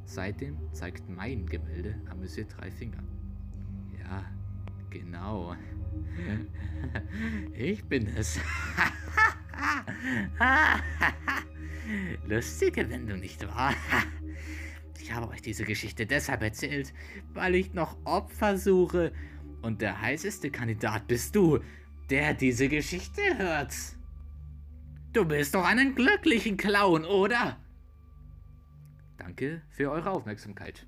Seitdem 0.05 0.57
zeigt 0.71 1.09
mein 1.09 1.47
Gemälde 1.47 1.99
amüsiert 2.09 2.55
drei 2.55 2.69
Finger. 2.69 3.03
Ja, 3.99 4.23
genau. 4.89 5.55
Ich 7.53 7.83
bin 7.85 8.07
es. 8.07 8.39
Lustige 12.27 12.89
Wendung, 12.89 13.19
nicht 13.19 13.47
wahr? 13.47 13.73
Ich 15.05 15.13
habe 15.13 15.27
euch 15.27 15.43
diese 15.43 15.65
Geschichte 15.65 16.07
deshalb 16.07 16.41
erzählt, 16.41 16.91
weil 17.35 17.53
ich 17.53 17.75
noch 17.75 17.95
Opfer 18.05 18.57
suche. 18.57 19.11
Und 19.61 19.79
der 19.79 20.01
heißeste 20.01 20.49
Kandidat 20.49 21.07
bist 21.07 21.35
du, 21.35 21.59
der 22.09 22.33
diese 22.33 22.67
Geschichte 22.69 23.21
hört. 23.37 23.71
Du 25.13 25.23
bist 25.23 25.53
doch 25.53 25.63
einen 25.63 25.93
glücklichen 25.93 26.57
Clown, 26.57 27.05
oder? 27.05 27.59
Danke 29.19 29.61
für 29.69 29.91
eure 29.91 30.09
Aufmerksamkeit. 30.09 30.87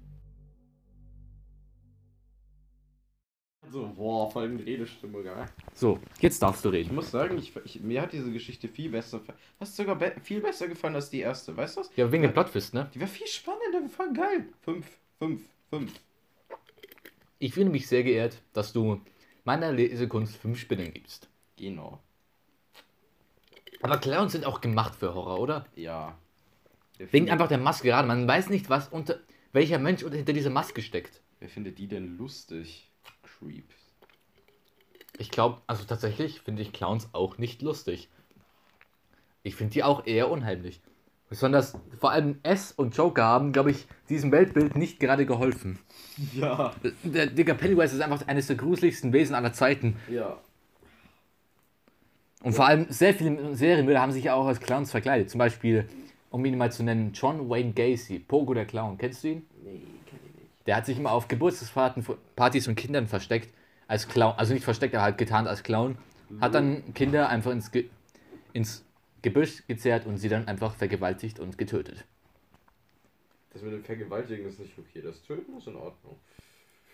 So, 3.72 3.92
boah, 3.96 4.32
voll 4.32 4.46
in 4.46 4.60
Redestimme, 4.60 5.24
geil. 5.24 5.46
So, 5.74 6.00
jetzt 6.20 6.42
darfst 6.42 6.64
du 6.64 6.70
Ich 6.70 6.76
reden. 6.76 6.96
muss 6.96 7.12
sagen, 7.12 7.38
ich, 7.38 7.54
ich, 7.66 7.82
mir 7.82 8.02
hat 8.02 8.14
diese 8.14 8.32
Geschichte 8.32 8.68
viel 8.68 8.90
besser, 8.90 9.22
fast 9.60 9.76
sogar 9.76 9.96
be 9.96 10.14
viel 10.24 10.42
besser 10.42 10.68
gefallen 10.68 10.96
als 10.96 11.10
die 11.10 11.20
erste, 11.20 11.56
weißt 11.56 11.76
du 11.78 11.82
was? 11.82 11.92
Ja, 11.96 12.12
wegen 12.12 12.24
dem 12.24 12.34
Plotfist, 12.34 12.74
ne? 12.74 12.90
Die 12.94 13.02
war 13.02 13.08
viel 13.08 13.28
spannender, 13.28 13.88
voll 13.90 14.14
geil. 14.14 14.48
Fünf, 14.62 14.88
fünf, 15.20 15.42
fünf. 15.70 15.92
Ich 17.40 17.54
fühle 17.54 17.70
mich 17.70 17.88
sehr 17.88 18.04
geehrt, 18.04 18.42
dass 18.54 18.74
du 18.74 19.02
meiner 19.44 19.72
Lesekunst 19.72 20.36
fünf 20.38 20.60
Spinnen 20.60 20.94
gibst. 20.94 21.28
Genau. 21.58 22.00
Aber 23.82 23.98
Clowns 23.98 24.32
sind 24.32 24.46
auch 24.46 24.62
gemacht 24.62 24.96
für 24.96 25.14
Horror, 25.14 25.40
oder? 25.40 25.66
Ja. 25.76 26.18
Wer 26.98 27.14
Wegen 27.14 27.30
einfach 27.30 27.48
der 27.48 27.60
Maske 27.60 27.90
gerade. 27.90 28.08
Man 28.08 28.28
weiß 28.28 28.50
nicht, 28.50 28.70
was 28.70 28.88
unter 28.90 29.20
welcher 29.54 29.78
Mensch 29.78 30.04
unter 30.04 30.18
hinter 30.18 30.34
dieser 30.34 30.50
Maske 30.50 30.82
steckt. 30.82 31.22
Wer 31.40 31.50
findet 31.50 31.78
die 31.78 31.88
denn 31.88 32.18
lustig? 32.18 32.87
Creeps. 33.40 33.76
Ich 35.18 35.32
glaube, 35.32 35.62
also 35.68 35.84
tatsächlich 35.84 36.42
finde 36.42 36.62
ich 36.62 36.74
Clowns 36.74 37.10
auch 37.14 37.38
nicht 37.38 37.62
lustig. 37.62 38.10
Ich 39.44 39.56
finde 39.56 39.74
die 39.74 39.84
auch 39.84 40.06
eher 40.06 40.30
unheimlich. 40.30 40.82
Besonders 41.30 41.78
vor 42.00 42.12
allem 42.12 42.40
S 42.44 42.72
und 42.72 42.96
Joker 42.96 43.24
haben, 43.24 43.52
glaube 43.52 43.72
ich, 43.72 43.86
diesem 44.08 44.32
Weltbild 44.32 44.78
nicht 44.78 45.00
gerade 45.00 45.26
geholfen. 45.26 45.78
Ja. 46.34 46.74
Der 47.04 47.28
Digga 47.28 47.54
Pennywise 47.54 47.96
ist 47.96 48.02
einfach 48.02 48.28
eines 48.28 48.48
der 48.48 48.56
gruseligsten 48.56 49.12
Wesen 49.12 49.36
aller 49.36 49.52
Zeiten. 49.52 49.98
Ja. 50.10 50.38
Und 52.44 52.54
vor 52.54 52.66
allem 52.66 52.86
sehr 52.90 53.14
viele 53.14 53.56
Serienmörder 53.56 54.00
haben 54.00 54.12
sich 54.12 54.26
ja 54.26 54.36
auch 54.36 54.46
als 54.46 54.60
Clowns 54.60 54.92
verkleidet. 54.92 55.30
Zum 55.30 55.40
Beispiel, 55.40 55.90
um 56.30 56.46
ihn 56.46 56.58
mal 56.58 56.72
zu 56.72 56.84
nennen, 56.84 57.12
John 57.14 57.50
Wayne 57.50 57.74
Gacy, 57.74 58.20
Pogo 58.20 58.54
der 58.54 58.66
Clown. 58.66 58.98
Kennst 58.98 59.24
du 59.24 59.30
ihn? 59.30 59.46
Nee. 59.64 59.82
Der 60.68 60.76
hat 60.76 60.86
sich 60.86 60.98
immer 60.98 61.12
auf 61.12 61.28
Geburtstagspartys 61.28 62.66
von 62.66 62.76
Kindern 62.76 63.08
versteckt 63.08 63.54
als 63.88 64.08
Clown. 64.08 64.34
Also 64.38 64.54
nicht 64.54 64.64
versteckt, 64.66 64.94
aber 64.94 65.04
halt 65.04 65.18
getarnt 65.18 65.48
als 65.48 65.64
Clown. 65.64 65.98
Hat 66.42 66.54
dann 66.54 66.94
Kinder 66.94 67.30
einfach 67.30 67.52
ins, 67.52 67.72
Ge 67.72 67.86
ins 68.52 68.84
Gebüsch 69.22 69.66
gezerrt 69.66 70.06
und 70.06 70.18
sie 70.18 70.30
dann 70.30 70.48
einfach 70.48 70.76
vergewaltigt 70.76 71.40
und 71.40 71.58
getötet. 71.58 72.06
Das 73.54 73.62
mit 73.62 73.74
dem 73.74 73.84
Vergewaltigen 73.84 74.46
ist 74.46 74.60
nicht 74.60 74.78
okay. 74.78 75.02
Das 75.02 75.22
Töten 75.24 75.58
ist 75.58 75.68
in 75.68 75.76
Ordnung. 75.76 76.18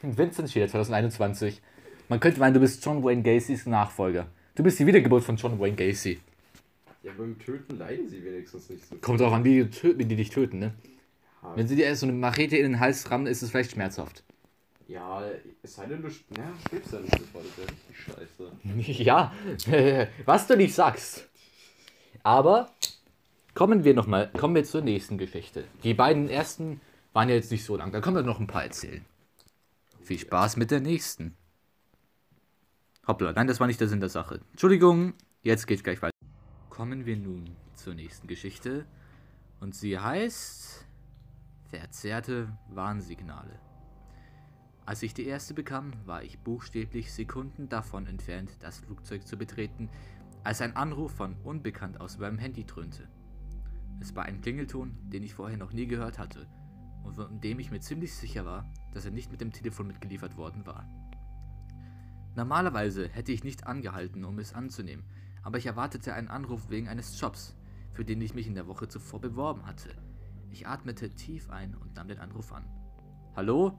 Vincent 0.01 0.51
Schiller 0.51 0.67
2021. 0.67 1.61
Man 2.09 2.19
könnte 2.19 2.39
meinen, 2.39 2.53
du 2.53 2.59
bist 2.59 2.85
John 2.85 3.03
Wayne 3.03 3.23
Gacys 3.23 3.65
Nachfolger. 3.65 4.27
Du 4.55 4.61
bist 4.61 4.79
die 4.79 4.85
Wiedergeburt 4.85 5.23
von 5.23 5.35
John 5.35 5.59
Wayne 5.59 5.75
Gacy. 5.75 6.19
Ja, 7.01 7.11
beim 7.17 7.39
Töten 7.39 7.77
leiden 7.77 8.07
sie 8.07 8.23
wenigstens 8.23 8.69
nicht 8.69 8.85
so. 8.85 8.95
Kommt 8.97 9.21
auch 9.21 9.33
an, 9.33 9.43
wie 9.43 9.65
die, 9.65 10.05
die 10.05 10.15
dich 10.15 10.29
töten, 10.29 10.59
ne? 10.59 10.73
Ja, 11.43 11.55
Wenn 11.55 11.67
sie 11.67 11.75
dir 11.75 11.85
erst 11.85 12.01
so 12.01 12.05
eine 12.07 12.13
Machete 12.13 12.57
in 12.57 12.63
den 12.63 12.79
Hals 12.79 13.09
rammen, 13.11 13.27
ist 13.27 13.41
es 13.41 13.51
vielleicht 13.51 13.71
schmerzhaft. 13.71 14.23
ja 14.87 15.23
es 15.61 15.75
sei 15.75 15.85
denn, 15.85 16.01
du 16.01 16.07
ja, 16.07 16.53
stirbst 16.67 16.93
ja 16.93 16.99
nicht 16.99 17.17
sofort. 17.17 17.45
Das 17.45 17.57
wäre 17.57 17.69
richtig 17.69 17.97
scheiße. 17.97 18.51
Ja, 19.03 19.33
was 20.25 20.47
du 20.47 20.57
nicht 20.57 20.73
sagst. 20.73 21.27
Aber 22.23 22.71
kommen 23.53 23.83
wir 23.83 23.93
noch 23.93 24.07
mal, 24.07 24.29
kommen 24.31 24.55
wir 24.55 24.63
zur 24.63 24.81
nächsten 24.81 25.17
Geschichte. 25.17 25.65
Die 25.83 25.93
beiden 25.93 26.29
ersten 26.29 26.79
waren 27.11 27.29
ja 27.29 27.35
jetzt 27.35 27.51
nicht 27.51 27.65
so 27.65 27.75
lang, 27.75 27.91
da 27.91 28.01
können 28.01 28.15
wir 28.15 28.23
noch 28.23 28.39
ein 28.39 28.47
paar 28.47 28.63
erzählen. 28.63 29.05
Viel 30.01 30.19
Spaß 30.19 30.57
mit 30.57 30.71
der 30.71 30.79
nächsten. 30.81 31.35
Hoppla, 33.07 33.33
nein, 33.33 33.47
das 33.47 33.59
war 33.59 33.67
nicht 33.67 33.81
der 33.81 33.87
Sinn 33.89 33.99
der 33.99 34.09
Sache. 34.09 34.39
Entschuldigung, 34.51 35.13
jetzt 35.41 35.67
geht's 35.67 35.83
gleich 35.83 36.01
weiter. 36.01 36.15
Kommen 36.69 37.05
wir 37.05 37.17
nun 37.17 37.55
zur 37.75 37.93
nächsten 37.93 38.27
Geschichte. 38.27 38.85
Und 39.59 39.75
sie 39.75 39.99
heißt 39.99 40.82
Verzerrte 41.79 42.55
Warnsignale. 42.69 43.59
Als 44.85 45.01
ich 45.01 45.15
die 45.15 45.25
erste 45.25 45.55
bekam, 45.55 45.91
war 46.05 46.21
ich 46.21 46.37
buchstäblich 46.37 47.11
Sekunden 47.11 47.67
davon 47.67 48.05
entfernt, 48.05 48.51
das 48.59 48.77
Flugzeug 48.77 49.25
zu 49.25 49.37
betreten, 49.37 49.89
als 50.43 50.61
ein 50.61 50.75
Anruf 50.75 51.13
von 51.13 51.35
Unbekannt 51.43 51.99
aus 51.99 52.19
meinem 52.19 52.37
Handy 52.37 52.63
dröhnte. 52.63 53.07
Es 53.99 54.15
war 54.15 54.25
ein 54.25 54.39
Klingelton, 54.41 54.95
den 55.09 55.23
ich 55.23 55.33
vorher 55.33 55.57
noch 55.57 55.73
nie 55.73 55.87
gehört 55.87 56.19
hatte 56.19 56.45
und 57.01 57.15
von 57.15 57.41
dem 57.41 57.57
ich 57.57 57.71
mir 57.71 57.79
ziemlich 57.79 58.13
sicher 58.13 58.45
war, 58.45 58.71
dass 58.93 59.05
er 59.05 59.11
nicht 59.11 59.31
mit 59.31 59.41
dem 59.41 59.51
Telefon 59.51 59.87
mitgeliefert 59.87 60.37
worden 60.37 60.67
war. 60.67 60.87
Normalerweise 62.35 63.09
hätte 63.09 63.31
ich 63.31 63.43
nicht 63.43 63.65
angehalten, 63.65 64.25
um 64.25 64.37
es 64.37 64.53
anzunehmen, 64.53 65.05
aber 65.41 65.57
ich 65.57 65.65
erwartete 65.65 66.13
einen 66.13 66.27
Anruf 66.27 66.69
wegen 66.69 66.87
eines 66.87 67.19
Jobs, 67.19 67.57
für 67.93 68.05
den 68.05 68.21
ich 68.21 68.35
mich 68.35 68.45
in 68.45 68.53
der 68.53 68.67
Woche 68.67 68.87
zuvor 68.87 69.19
beworben 69.19 69.65
hatte. 69.65 69.89
Ich 70.53 70.67
atmete 70.67 71.09
tief 71.09 71.49
ein 71.49 71.73
und 71.73 71.95
nahm 71.95 72.07
den 72.07 72.19
Anruf 72.19 72.53
an. 72.53 72.63
Hallo? 73.35 73.75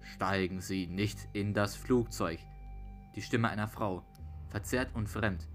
Steigen 0.00 0.62
Sie 0.62 0.86
nicht 0.86 1.28
in 1.34 1.52
das 1.52 1.76
Flugzeug. 1.76 2.40
Die 3.14 3.20
Stimme 3.20 3.50
einer 3.50 3.68
Frau, 3.68 4.02
verzerrt 4.48 4.94
und 4.94 5.10
fremd, 5.10 5.46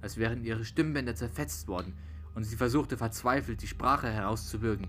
als 0.00 0.16
wären 0.16 0.42
ihre 0.42 0.64
Stimmbänder 0.64 1.14
zerfetzt 1.14 1.68
worden 1.68 1.96
und 2.34 2.42
sie 2.42 2.56
versuchte 2.56 2.96
verzweifelt 2.96 3.62
die 3.62 3.68
Sprache 3.68 4.10
herauszubürgen. 4.10 4.88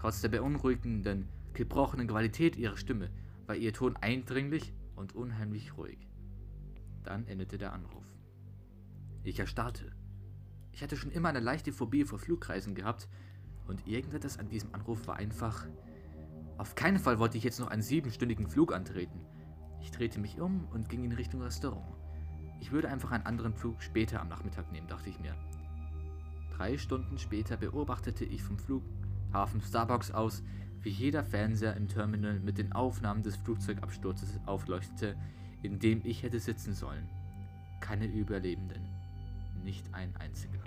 Trotz 0.00 0.22
der 0.22 0.30
beunruhigenden, 0.30 1.28
gebrochenen 1.52 2.08
Qualität 2.08 2.56
ihrer 2.56 2.76
Stimme 2.76 3.12
war 3.46 3.54
ihr 3.54 3.72
Ton 3.72 3.96
eindringlich 3.98 4.74
und 4.96 5.14
unheimlich 5.14 5.76
ruhig. 5.76 6.08
Dann 7.04 7.28
endete 7.28 7.58
der 7.58 7.74
Anruf. 7.74 8.06
Ich 9.22 9.38
erstarrte. 9.38 9.92
Ich 10.72 10.82
hatte 10.82 10.96
schon 10.96 11.12
immer 11.12 11.28
eine 11.28 11.38
leichte 11.38 11.72
Phobie 11.72 12.04
vor 12.04 12.18
Flugreisen 12.18 12.74
gehabt 12.74 13.08
und 13.66 13.86
irgendetwas 13.86 14.38
an 14.38 14.48
diesem 14.48 14.74
Anruf 14.74 15.06
war 15.06 15.16
einfach 15.16 15.66
auf 16.62 16.76
keinen 16.76 17.00
Fall 17.00 17.18
wollte 17.18 17.36
ich 17.38 17.44
jetzt 17.44 17.58
noch 17.58 17.68
einen 17.68 17.82
siebenstündigen 17.82 18.46
Flug 18.46 18.72
antreten. 18.72 19.20
Ich 19.80 19.90
drehte 19.90 20.20
mich 20.20 20.40
um 20.40 20.68
und 20.72 20.88
ging 20.88 21.02
in 21.02 21.10
Richtung 21.10 21.42
Restaurant. 21.42 21.96
Ich 22.60 22.70
würde 22.70 22.88
einfach 22.88 23.10
einen 23.10 23.26
anderen 23.26 23.52
Flug 23.52 23.82
später 23.82 24.20
am 24.20 24.28
Nachmittag 24.28 24.70
nehmen, 24.70 24.86
dachte 24.86 25.10
ich 25.10 25.18
mir. 25.18 25.34
Drei 26.56 26.78
Stunden 26.78 27.18
später 27.18 27.56
beobachtete 27.56 28.24
ich 28.24 28.44
vom 28.44 28.58
Flughafen 28.58 29.60
Starbucks 29.60 30.12
aus, 30.12 30.44
wie 30.82 30.90
jeder 30.90 31.24
Fernseher 31.24 31.76
im 31.76 31.88
Terminal 31.88 32.38
mit 32.38 32.58
den 32.58 32.72
Aufnahmen 32.72 33.24
des 33.24 33.34
Flugzeugabsturzes 33.36 34.38
aufleuchtete, 34.46 35.16
in 35.62 35.80
dem 35.80 36.02
ich 36.04 36.22
hätte 36.22 36.38
sitzen 36.38 36.74
sollen. 36.74 37.08
Keine 37.80 38.06
Überlebenden. 38.06 38.84
Nicht 39.64 39.92
ein 39.92 40.14
einziger. 40.14 40.62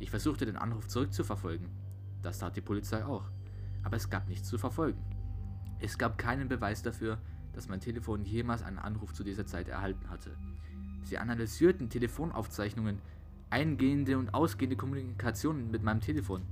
Ich 0.00 0.10
versuchte 0.10 0.46
den 0.46 0.56
Anruf 0.56 0.88
zurückzuverfolgen. 0.88 1.68
Das 2.22 2.38
tat 2.38 2.56
die 2.56 2.60
Polizei 2.60 3.04
auch 3.04 3.24
aber 3.88 3.96
es 3.96 4.10
gab 4.10 4.28
nichts 4.28 4.48
zu 4.48 4.58
verfolgen. 4.58 5.02
Es 5.80 5.96
gab 5.96 6.18
keinen 6.18 6.48
Beweis 6.48 6.82
dafür, 6.82 7.18
dass 7.52 7.68
mein 7.68 7.80
Telefon 7.80 8.24
jemals 8.24 8.62
einen 8.62 8.78
Anruf 8.78 9.12
zu 9.14 9.24
dieser 9.24 9.46
Zeit 9.46 9.68
erhalten 9.68 10.10
hatte. 10.10 10.36
Sie 11.02 11.18
analysierten 11.18 11.88
Telefonaufzeichnungen, 11.88 12.98
eingehende 13.50 14.18
und 14.18 14.34
ausgehende 14.34 14.76
Kommunikationen 14.76 15.70
mit 15.70 15.82
meinem 15.82 16.00
Telefon. 16.00 16.42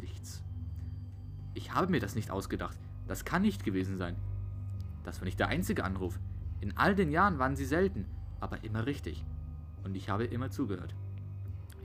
Nichts. 0.00 0.44
Ich 1.54 1.74
habe 1.74 1.90
mir 1.90 2.00
das 2.00 2.14
nicht 2.14 2.30
ausgedacht. 2.30 2.78
Das 3.08 3.24
kann 3.24 3.42
nicht 3.42 3.64
gewesen 3.64 3.96
sein. 3.96 4.14
Das 5.02 5.20
war 5.20 5.24
nicht 5.24 5.40
der 5.40 5.48
einzige 5.48 5.82
Anruf. 5.82 6.20
In 6.60 6.76
all 6.76 6.94
den 6.94 7.10
Jahren 7.10 7.38
waren 7.38 7.56
sie 7.56 7.64
selten, 7.64 8.06
aber 8.38 8.62
immer 8.62 8.86
richtig. 8.86 9.24
Und 9.82 9.96
ich 9.96 10.08
habe 10.08 10.24
immer 10.24 10.50
zugehört. 10.50 10.94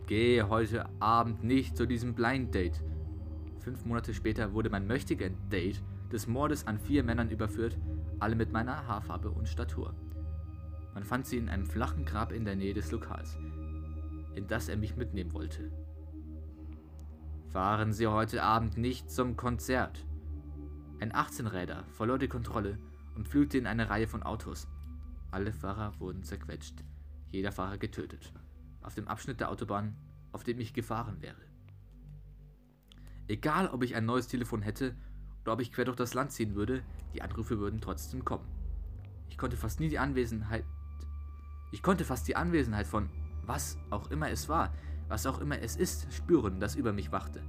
Gehe 0.05 0.47
heute 0.49 0.87
Abend 0.99 1.43
nicht 1.43 1.75
zu 1.75 1.87
diesem 1.87 2.13
Blind 2.13 2.53
Date. 2.53 2.83
Fünf 3.65 3.83
Monate 3.83 4.13
später 4.13 4.53
wurde 4.53 4.69
mein 4.69 4.85
Möchtegern-Date 4.85 5.81
des 6.11 6.27
Mordes 6.27 6.67
an 6.67 6.77
vier 6.77 7.01
Männern 7.01 7.31
überführt, 7.31 7.79
alle 8.19 8.35
mit 8.35 8.51
meiner 8.51 8.85
Haarfarbe 8.85 9.31
und 9.31 9.49
Statur. 9.49 9.95
Man 10.93 11.03
fand 11.03 11.25
sie 11.25 11.39
in 11.39 11.49
einem 11.49 11.65
flachen 11.65 12.05
Grab 12.05 12.31
in 12.31 12.45
der 12.45 12.55
Nähe 12.55 12.75
des 12.75 12.91
Lokals, 12.91 13.39
in 14.35 14.45
das 14.47 14.69
er 14.69 14.77
mich 14.77 14.97
mitnehmen 14.97 15.33
wollte. 15.33 15.71
Fahren 17.47 17.91
Sie 17.91 18.05
heute 18.05 18.43
Abend 18.43 18.77
nicht 18.77 19.09
zum 19.09 19.35
Konzert. 19.35 20.05
Ein 20.99 21.11
18-Räder 21.11 21.85
verlor 21.89 22.19
die 22.19 22.27
Kontrolle 22.27 22.77
und 23.15 23.27
pflügte 23.27 23.57
in 23.57 23.65
eine 23.65 23.89
Reihe 23.89 24.07
von 24.07 24.21
Autos. 24.21 24.67
Alle 25.31 25.51
Fahrer 25.51 25.99
wurden 25.99 26.21
zerquetscht, 26.21 26.83
jeder 27.31 27.51
Fahrer 27.51 27.79
getötet. 27.79 28.31
Auf 28.83 28.93
dem 28.93 29.07
Abschnitt 29.07 29.39
der 29.39 29.49
Autobahn, 29.49 29.95
auf 30.33 30.43
dem 30.43 30.59
ich 30.59 30.71
gefahren 30.71 31.19
wäre. 31.23 31.44
Egal, 33.27 33.67
ob 33.69 33.83
ich 33.83 33.95
ein 33.95 34.05
neues 34.05 34.27
Telefon 34.27 34.61
hätte 34.61 34.95
oder 35.43 35.53
ob 35.53 35.61
ich 35.61 35.71
quer 35.71 35.85
durch 35.85 35.97
das 35.97 36.13
Land 36.13 36.31
ziehen 36.31 36.55
würde, 36.55 36.83
die 37.13 37.21
Anrufe 37.21 37.59
würden 37.59 37.81
trotzdem 37.81 38.23
kommen. 38.23 38.47
Ich 39.29 39.37
konnte 39.37 39.57
fast 39.57 39.79
nie 39.79 39.89
die 39.89 39.99
Anwesenheit. 39.99 40.63
Ich 41.71 41.81
konnte 41.81 42.05
fast 42.05 42.27
die 42.27 42.35
Anwesenheit 42.35 42.87
von 42.87 43.09
was 43.47 43.77
auch 43.89 44.09
immer 44.11 44.29
es 44.29 44.49
war, 44.49 44.73
was 45.07 45.25
auch 45.25 45.39
immer 45.39 45.59
es 45.61 45.75
ist, 45.75 46.11
spüren, 46.13 46.59
das 46.59 46.75
über 46.75 46.93
mich 46.93 47.11
wachte. 47.11 47.41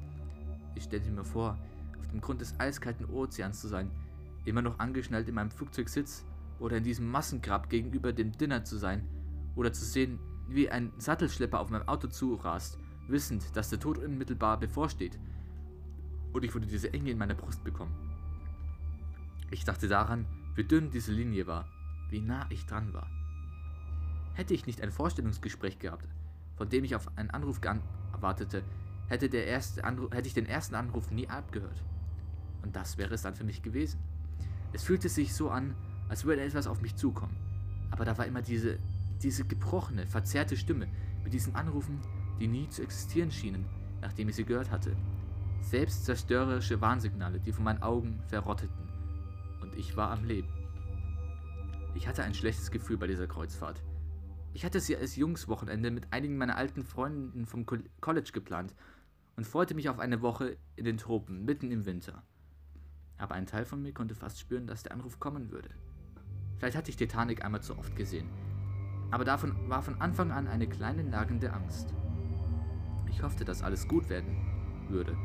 Ich 0.74 0.84
stellte 0.84 1.10
mir 1.10 1.24
vor, 1.24 1.58
auf 1.98 2.06
dem 2.08 2.20
Grund 2.20 2.40
des 2.40 2.58
eiskalten 2.58 3.06
Ozeans 3.06 3.60
zu 3.60 3.68
sein, 3.68 3.90
immer 4.44 4.62
noch 4.62 4.78
angeschnallt 4.78 5.28
in 5.28 5.34
meinem 5.34 5.50
Flugzeug 5.50 5.88
sitz 5.88 6.24
oder 6.58 6.76
in 6.76 6.84
diesem 6.84 7.10
Massengrab 7.10 7.68
gegenüber 7.68 8.12
dem 8.12 8.32
Dinner 8.32 8.64
zu 8.64 8.76
sein 8.76 9.06
oder 9.54 9.72
zu 9.72 9.84
sehen, 9.84 10.18
wie 10.48 10.70
ein 10.70 10.92
Sattelschlepper 10.98 11.58
auf 11.58 11.70
meinem 11.70 11.88
Auto 11.88 12.08
zurast, 12.08 12.78
wissend, 13.08 13.56
dass 13.56 13.70
der 13.70 13.80
Tod 13.80 13.98
unmittelbar 13.98 14.58
bevorsteht. 14.58 15.18
Und 16.36 16.44
ich 16.44 16.52
würde 16.52 16.66
diese 16.66 16.92
Enge 16.92 17.12
in 17.12 17.16
meiner 17.16 17.34
Brust 17.34 17.64
bekommen. 17.64 17.94
Ich 19.50 19.64
dachte 19.64 19.88
daran, 19.88 20.26
wie 20.54 20.64
dünn 20.64 20.90
diese 20.90 21.10
Linie 21.10 21.46
war, 21.46 21.66
wie 22.10 22.20
nah 22.20 22.44
ich 22.50 22.66
dran 22.66 22.92
war. 22.92 23.08
Hätte 24.34 24.52
ich 24.52 24.66
nicht 24.66 24.82
ein 24.82 24.92
Vorstellungsgespräch 24.92 25.78
gehabt, 25.78 26.04
von 26.58 26.68
dem 26.68 26.84
ich 26.84 26.94
auf 26.94 27.08
einen 27.16 27.30
Anruf 27.30 27.58
erwartete, 28.12 28.62
hätte, 29.06 29.30
der 29.30 29.46
erste 29.46 29.82
Anruf, 29.82 30.12
hätte 30.12 30.28
ich 30.28 30.34
den 30.34 30.44
ersten 30.44 30.74
Anruf 30.74 31.10
nie 31.10 31.26
abgehört. 31.26 31.82
Und 32.62 32.76
das 32.76 32.98
wäre 32.98 33.14
es 33.14 33.22
dann 33.22 33.34
für 33.34 33.44
mich 33.44 33.62
gewesen. 33.62 33.98
Es 34.74 34.82
fühlte 34.82 35.08
sich 35.08 35.32
so 35.32 35.48
an, 35.48 35.74
als 36.10 36.26
würde 36.26 36.42
etwas 36.42 36.66
auf 36.66 36.82
mich 36.82 36.96
zukommen. 36.96 37.34
Aber 37.90 38.04
da 38.04 38.18
war 38.18 38.26
immer 38.26 38.42
diese, 38.42 38.78
diese 39.22 39.46
gebrochene, 39.46 40.06
verzerrte 40.06 40.58
Stimme 40.58 40.86
mit 41.24 41.32
diesen 41.32 41.54
Anrufen, 41.54 41.98
die 42.38 42.46
nie 42.46 42.68
zu 42.68 42.82
existieren 42.82 43.30
schienen, 43.30 43.64
nachdem 44.02 44.28
ich 44.28 44.36
sie 44.36 44.44
gehört 44.44 44.70
hatte. 44.70 44.94
Selbstzerstörerische 45.60 46.80
Warnsignale, 46.80 47.40
die 47.40 47.52
von 47.52 47.64
meinen 47.64 47.82
Augen 47.82 48.20
verrotteten. 48.28 48.88
Und 49.60 49.74
ich 49.76 49.96
war 49.96 50.10
am 50.10 50.24
Leben. 50.24 50.48
Ich 51.94 52.06
hatte 52.06 52.22
ein 52.22 52.34
schlechtes 52.34 52.70
Gefühl 52.70 52.98
bei 52.98 53.06
dieser 53.06 53.26
Kreuzfahrt. 53.26 53.82
Ich 54.52 54.64
hatte 54.64 54.80
sie 54.80 54.96
als 54.96 55.16
Jungswochenende 55.16 55.90
mit 55.90 56.12
einigen 56.12 56.38
meiner 56.38 56.56
alten 56.56 56.84
Freunden 56.84 57.46
vom 57.46 57.66
College 57.66 58.30
geplant 58.32 58.74
und 59.36 59.46
freute 59.46 59.74
mich 59.74 59.88
auf 59.88 59.98
eine 59.98 60.22
Woche 60.22 60.56
in 60.76 60.84
den 60.84 60.98
Tropen, 60.98 61.44
mitten 61.44 61.70
im 61.70 61.84
Winter. 61.84 62.22
Aber 63.18 63.34
ein 63.34 63.46
Teil 63.46 63.64
von 63.64 63.82
mir 63.82 63.92
konnte 63.92 64.14
fast 64.14 64.38
spüren, 64.38 64.66
dass 64.66 64.82
der 64.82 64.92
Anruf 64.92 65.18
kommen 65.20 65.50
würde. 65.50 65.70
Vielleicht 66.58 66.76
hatte 66.76 66.90
ich 66.90 66.96
Titanic 66.96 67.44
einmal 67.44 67.62
zu 67.62 67.78
oft 67.78 67.94
gesehen. 67.96 68.28
Aber 69.10 69.24
davon 69.24 69.68
war 69.68 69.82
von 69.82 70.00
Anfang 70.00 70.32
an 70.32 70.46
eine 70.46 70.68
kleine 70.68 71.04
nagende 71.04 71.52
Angst. 71.52 71.94
Ich 73.10 73.22
hoffte, 73.22 73.44
dass 73.44 73.62
alles 73.62 73.86
gut 73.86 74.08
werden 74.08 74.36
würde. 74.88 75.16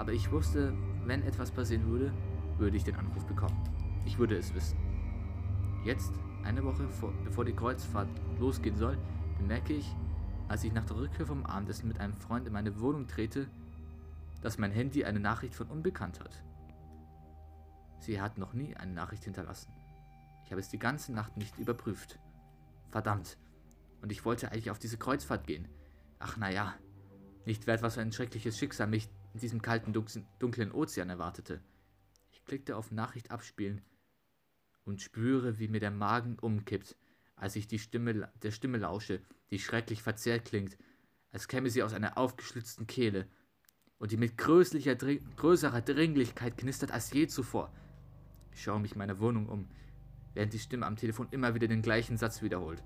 Aber 0.00 0.14
ich 0.14 0.32
wusste, 0.32 0.72
wenn 1.04 1.22
etwas 1.24 1.50
passieren 1.50 1.84
würde, 1.90 2.10
würde 2.56 2.74
ich 2.74 2.84
den 2.84 2.96
Anruf 2.96 3.26
bekommen. 3.26 3.62
Ich 4.06 4.18
würde 4.18 4.34
es 4.34 4.54
wissen. 4.54 4.78
Jetzt, 5.84 6.14
eine 6.42 6.64
Woche 6.64 6.88
vor, 6.88 7.12
bevor 7.22 7.44
die 7.44 7.52
Kreuzfahrt 7.52 8.08
losgehen 8.38 8.78
soll, 8.78 8.96
bemerke 9.36 9.74
ich, 9.74 9.94
als 10.48 10.64
ich 10.64 10.72
nach 10.72 10.86
der 10.86 10.96
Rückkehr 10.96 11.26
vom 11.26 11.44
Abendessen 11.44 11.86
mit 11.86 12.00
einem 12.00 12.14
Freund 12.14 12.46
in 12.46 12.54
meine 12.54 12.80
Wohnung 12.80 13.08
trete, 13.08 13.46
dass 14.40 14.56
mein 14.56 14.72
Handy 14.72 15.04
eine 15.04 15.20
Nachricht 15.20 15.54
von 15.54 15.66
Unbekannt 15.66 16.18
hat. 16.20 16.42
Sie 17.98 18.22
hat 18.22 18.38
noch 18.38 18.54
nie 18.54 18.74
eine 18.76 18.92
Nachricht 18.92 19.24
hinterlassen. 19.24 19.70
Ich 20.46 20.50
habe 20.50 20.62
es 20.62 20.70
die 20.70 20.78
ganze 20.78 21.12
Nacht 21.12 21.36
nicht 21.36 21.58
überprüft. 21.58 22.18
Verdammt. 22.88 23.36
Und 24.00 24.10
ich 24.12 24.24
wollte 24.24 24.50
eigentlich 24.50 24.70
auf 24.70 24.78
diese 24.78 24.96
Kreuzfahrt 24.96 25.46
gehen. 25.46 25.68
Ach 26.18 26.38
naja, 26.38 26.72
nicht 27.44 27.66
wert, 27.66 27.82
was 27.82 27.96
für 27.96 28.00
ein 28.00 28.12
schreckliches 28.12 28.56
Schicksal 28.56 28.86
mich 28.86 29.10
in 29.32 29.40
diesem 29.40 29.62
kalten, 29.62 29.92
dunklen 29.92 30.72
Ozean 30.72 31.10
erwartete. 31.10 31.60
Ich 32.32 32.44
klickte 32.44 32.76
auf 32.76 32.90
Nachricht 32.90 33.30
abspielen 33.30 33.82
und 34.84 35.02
spüre, 35.02 35.58
wie 35.58 35.68
mir 35.68 35.80
der 35.80 35.90
Magen 35.90 36.38
umkippt, 36.38 36.96
als 37.36 37.56
ich 37.56 37.66
die 37.66 37.78
Stimme, 37.78 38.30
der 38.42 38.50
Stimme 38.50 38.78
lausche, 38.78 39.20
die 39.50 39.58
schrecklich 39.58 40.02
verzerrt 40.02 40.44
klingt, 40.44 40.76
als 41.32 41.48
käme 41.48 41.70
sie 41.70 41.82
aus 41.82 41.94
einer 41.94 42.18
aufgeschlitzten 42.18 42.86
Kehle 42.86 43.26
und 43.98 44.10
die 44.10 44.16
mit 44.16 44.36
größlicher, 44.36 44.96
größerer 44.96 45.82
Dringlichkeit 45.82 46.56
knistert 46.56 46.90
als 46.90 47.12
je 47.12 47.26
zuvor. 47.28 47.72
Ich 48.52 48.62
schaue 48.62 48.80
mich 48.80 48.92
in 48.92 48.98
meiner 48.98 49.20
Wohnung 49.20 49.48
um, 49.48 49.68
während 50.34 50.52
die 50.52 50.58
Stimme 50.58 50.86
am 50.86 50.96
Telefon 50.96 51.28
immer 51.30 51.54
wieder 51.54 51.68
den 51.68 51.82
gleichen 51.82 52.16
Satz 52.16 52.42
wiederholt. 52.42 52.82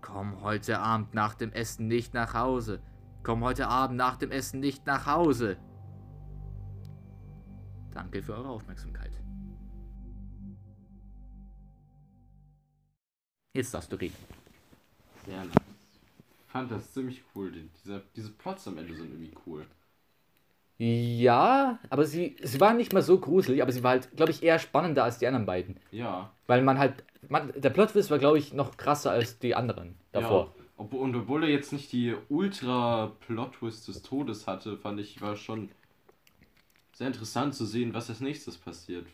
Komm 0.00 0.40
heute 0.40 0.78
Abend 0.78 1.14
nach 1.14 1.34
dem 1.34 1.52
Essen 1.52 1.86
nicht 1.86 2.14
nach 2.14 2.34
Hause. 2.34 2.80
Komm 3.22 3.44
heute 3.44 3.68
Abend 3.68 3.96
nach 3.96 4.16
dem 4.16 4.30
Essen 4.30 4.60
nicht 4.60 4.86
nach 4.86 5.06
Hause. 5.06 5.56
Danke 7.92 8.22
für 8.22 8.34
eure 8.34 8.48
Aufmerksamkeit. 8.48 9.12
Jetzt 13.52 13.74
darfst 13.74 13.92
du 13.92 13.96
reden. 13.96 14.16
Sehr 15.26 15.44
nice. 15.44 15.54
Ich 16.46 16.52
fand 16.52 16.70
das 16.70 16.92
ziemlich 16.92 17.22
cool. 17.34 17.52
Diese, 17.52 18.02
diese 18.16 18.30
Plots 18.30 18.66
am 18.68 18.78
Ende 18.78 18.94
sind 18.94 19.10
irgendwie 19.10 19.34
cool. 19.46 19.66
Ja, 20.78 21.78
aber 21.90 22.06
sie, 22.06 22.36
sie 22.42 22.58
war 22.58 22.72
nicht 22.72 22.94
mal 22.94 23.02
so 23.02 23.18
gruselig, 23.18 23.60
aber 23.60 23.70
sie 23.70 23.82
war 23.82 23.90
halt, 23.90 24.16
glaube 24.16 24.30
ich, 24.30 24.42
eher 24.42 24.58
spannender 24.58 25.04
als 25.04 25.18
die 25.18 25.26
anderen 25.26 25.44
beiden. 25.44 25.76
Ja. 25.90 26.32
Weil 26.46 26.62
man 26.62 26.78
halt, 26.78 27.04
man, 27.28 27.52
der 27.54 27.68
Plotwist 27.68 28.10
war, 28.10 28.18
glaube 28.18 28.38
ich, 28.38 28.54
noch 28.54 28.78
krasser 28.78 29.10
als 29.10 29.38
die 29.38 29.54
anderen 29.54 29.96
davor. 30.10 30.54
Ja, 30.56 30.59
und 30.80 31.14
obwohl 31.14 31.44
er 31.44 31.50
jetzt 31.50 31.72
nicht 31.72 31.92
die 31.92 32.14
Ultra-Plot-Twist 32.28 33.88
des 33.88 34.02
Todes 34.02 34.46
hatte, 34.46 34.76
fand 34.76 35.00
ich, 35.00 35.20
war 35.20 35.36
schon 35.36 35.68
sehr 36.92 37.06
interessant 37.06 37.54
zu 37.54 37.64
sehen, 37.64 37.94
was 37.94 38.08
als 38.08 38.20
nächstes 38.20 38.56
passiert. 38.56 39.06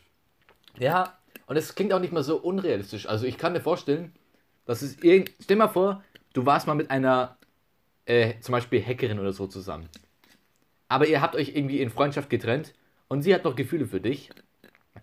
Ja, 0.79 1.19
und 1.47 1.57
es 1.57 1.75
klingt 1.75 1.93
auch 1.93 2.01
nicht 2.01 2.13
mal 2.13 2.23
so 2.23 2.37
unrealistisch. 2.37 3.07
Also 3.07 3.27
ich 3.27 3.39
kann 3.39 3.53
mir 3.53 3.61
vorstellen, 3.61 4.13
dass 4.65 4.83
es 4.83 4.99
irgend... 5.03 5.33
Stell 5.43 5.57
mal 5.57 5.69
vor, 5.69 6.03
du 6.33 6.47
warst 6.47 6.67
mal 6.67 6.75
mit 6.75 6.91
einer, 6.91 7.37
äh, 8.05 8.39
zum 8.41 8.53
Beispiel 8.53 8.85
Hackerin 8.85 9.19
oder 9.19 9.33
so 9.33 9.47
zusammen 9.47 9.89
aber 10.89 11.07
ihr 11.07 11.21
habt 11.21 11.35
euch 11.35 11.55
irgendwie 11.55 11.81
in 11.81 11.91
Freundschaft 11.91 12.31
getrennt 12.31 12.75
und 13.09 13.23
sie 13.23 13.35
hat 13.35 13.45
noch 13.45 13.57
Gefühle 13.57 13.87
für 13.87 14.01
dich 14.01 14.31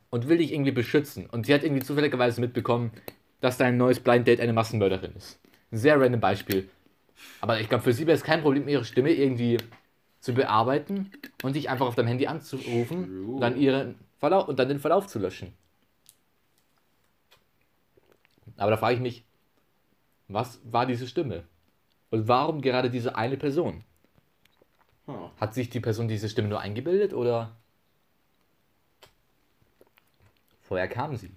und 0.10 0.28
will 0.28 0.38
dich 0.38 0.54
irgendwie 0.54 0.72
beschützen. 0.72 1.26
Und 1.26 1.46
sie 1.46 1.54
hat 1.54 1.64
irgendwie 1.64 1.84
zufälligerweise 1.84 2.42
mitbekommen, 2.42 2.92
dass 3.42 3.58
dein 3.58 3.78
neues 3.78 4.00
Blind 4.00 4.28
Date 4.28 4.40
eine 4.40 4.54
Massenmörderin 4.54 5.14
ist. 5.16 5.40
Ein 5.74 5.78
sehr 5.78 6.00
random 6.00 6.22
Beispiel. 6.22 6.70
Aber 7.42 7.60
ich 7.60 7.68
glaube, 7.68 7.84
für 7.84 7.94
sie 7.94 8.06
wäre 8.06 8.16
es 8.16 8.24
kein 8.24 8.44
Problem, 8.44 8.68
ihre 8.68 8.86
Stimme 8.86 9.12
irgendwie 9.12 9.58
zu 10.20 10.36
bearbeiten 10.36 11.12
und 11.42 11.56
dich 11.56 11.68
einfach 11.68 11.88
auf 11.88 11.96
deinem 11.96 12.10
Handy 12.10 12.28
anzurufen 12.28 13.28
und 13.28 13.42
dann, 13.42 13.58
ihren 13.58 13.96
Verlauf, 14.20 14.48
und 14.48 14.60
dann 14.60 14.68
den 14.68 14.80
Verlauf 14.80 15.08
zu 15.08 15.18
löschen. 15.18 15.52
Aber 18.58 18.70
da 18.70 18.78
frage 18.78 18.96
ich 18.96 19.02
mich, 19.02 19.26
was 20.28 20.60
war 20.64 20.86
diese 20.86 21.08
Stimme? 21.08 21.44
Und 22.12 22.28
warum 22.28 22.62
gerade 22.62 22.92
diese 22.92 23.16
eine 23.16 23.38
Person? 23.38 23.84
Hat 25.40 25.56
sich 25.56 25.72
die 25.72 25.80
Person 25.80 26.08
diese 26.08 26.30
Stimme 26.30 26.50
nur 26.50 26.60
eingebildet 26.60 27.14
oder 27.14 27.58
vorher 30.62 30.88
kam 30.88 31.16
sie? 31.18 31.32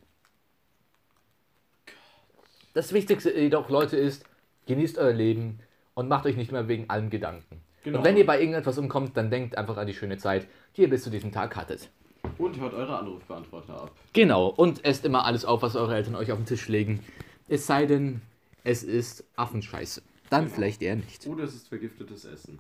Das 2.77 2.93
Wichtigste 2.93 3.33
jedoch, 3.33 3.71
Leute, 3.71 3.97
ist, 3.97 4.27
genießt 4.67 4.99
euer 4.99 5.15
Leben 5.15 5.61
und 5.95 6.11
macht 6.11 6.27
euch 6.27 6.37
nicht 6.37 6.53
mehr 6.53 6.69
wegen 6.69 6.91
allem 6.91 7.09
Gedanken. 7.09 7.63
Genau. 7.83 7.97
Und 7.97 8.05
wenn 8.05 8.19
ihr 8.19 8.27
bei 8.27 8.39
irgendetwas 8.39 8.77
umkommt, 8.77 9.17
dann 9.17 9.31
denkt 9.31 9.57
einfach 9.57 9.79
an 9.79 9.87
die 9.87 9.95
schöne 9.95 10.19
Zeit, 10.19 10.47
die 10.77 10.83
ihr 10.83 10.91
bis 10.91 11.03
zu 11.03 11.09
diesem 11.09 11.33
Tag 11.33 11.57
hattet. 11.57 11.89
Und 12.37 12.61
hört 12.61 12.75
eure 12.75 12.99
Anrufbeantworter 12.99 13.85
ab. 13.85 13.93
Genau, 14.13 14.49
und 14.49 14.85
esst 14.85 15.07
immer 15.07 15.25
alles 15.25 15.47
auf, 15.47 15.63
was 15.63 15.75
eure 15.75 15.95
Eltern 15.95 16.17
euch 16.17 16.31
auf 16.31 16.39
den 16.39 16.45
Tisch 16.45 16.69
legen. 16.69 17.03
Es 17.49 17.67
sei 17.67 17.87
denn, 17.87 18.21
es 18.63 18.83
ist 18.83 19.25
Affenscheiße. 19.37 20.03
Dann 20.29 20.45
genau. 20.45 20.55
vielleicht 20.57 20.83
eher 20.83 20.97
nicht. 20.97 21.27
Oder 21.27 21.45
es 21.45 21.55
ist 21.55 21.69
vergiftetes 21.69 22.27
Essen. 22.27 22.59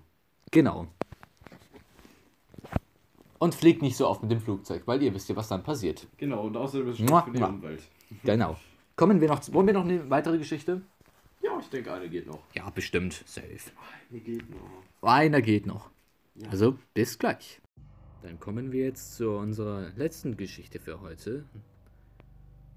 Genau. 0.51 0.87
Und 3.39 3.55
fliegt 3.55 3.83
nicht 3.83 3.99
so 3.99 4.09
oft 4.09 4.23
mit 4.23 4.33
dem 4.33 4.41
Flugzeug, 4.41 4.85
weil 4.87 5.03
ihr 5.03 5.13
wisst 5.13 5.29
ja, 5.29 5.37
was 5.37 5.49
dann 5.49 5.63
passiert. 5.63 6.07
Genau, 6.17 6.47
und 6.47 6.57
außerdem 6.57 6.89
ist 6.89 7.01
es 7.01 7.07
schlecht 7.07 7.25
für 7.27 7.33
die 7.33 7.43
Umwelt. 7.43 7.83
Genau. 8.25 8.57
Kommen 8.97 9.21
wir 9.21 9.29
noch, 9.29 9.53
wollen 9.53 9.67
wir 9.67 9.75
noch 9.75 9.85
eine 9.85 10.09
weitere 10.09 10.39
Geschichte? 10.39 10.81
Ja, 11.43 11.59
ich 11.61 11.69
denke, 11.69 11.93
eine 11.93 12.09
geht 12.09 12.27
noch. 12.27 12.41
Ja, 12.55 12.71
bestimmt. 12.71 13.23
Safe. 13.27 13.47
Eine 14.11 14.21
geht 14.21 14.49
noch. 14.51 14.83
Einer 15.03 15.43
geht 15.43 15.67
noch. 15.67 15.91
Ja. 16.35 16.49
Also, 16.49 16.79
bis 16.95 17.19
gleich. 17.19 17.61
Dann 18.23 18.41
kommen 18.41 18.73
wir 18.73 18.85
jetzt 18.87 19.17
zu 19.17 19.31
unserer 19.33 19.91
letzten 19.97 20.37
Geschichte 20.37 20.81
für 20.81 21.01
heute. 21.01 21.45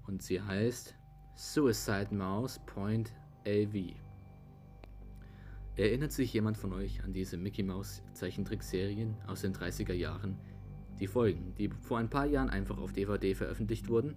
und 0.06 0.22
sie 0.22 0.40
heißt 0.40 0.94
Suicide 1.36 2.14
Mouse 2.14 2.60
Point 2.66 3.12
AV. 3.46 3.94
Erinnert 5.76 6.12
sich 6.12 6.32
jemand 6.34 6.58
von 6.58 6.72
euch 6.72 7.02
an 7.04 7.12
diese 7.12 7.36
Mickey 7.36 7.62
Mouse 7.62 8.02
Zeichentrickserien 8.12 9.16
aus 9.26 9.42
den 9.42 9.54
30er 9.54 9.94
Jahren? 9.94 10.36
Die 10.98 11.06
Folgen, 11.06 11.54
die 11.56 11.70
vor 11.80 11.98
ein 11.98 12.10
paar 12.10 12.26
Jahren 12.26 12.50
einfach 12.50 12.76
auf 12.78 12.92
DVD 12.92 13.34
veröffentlicht 13.34 13.88
wurden? 13.88 14.16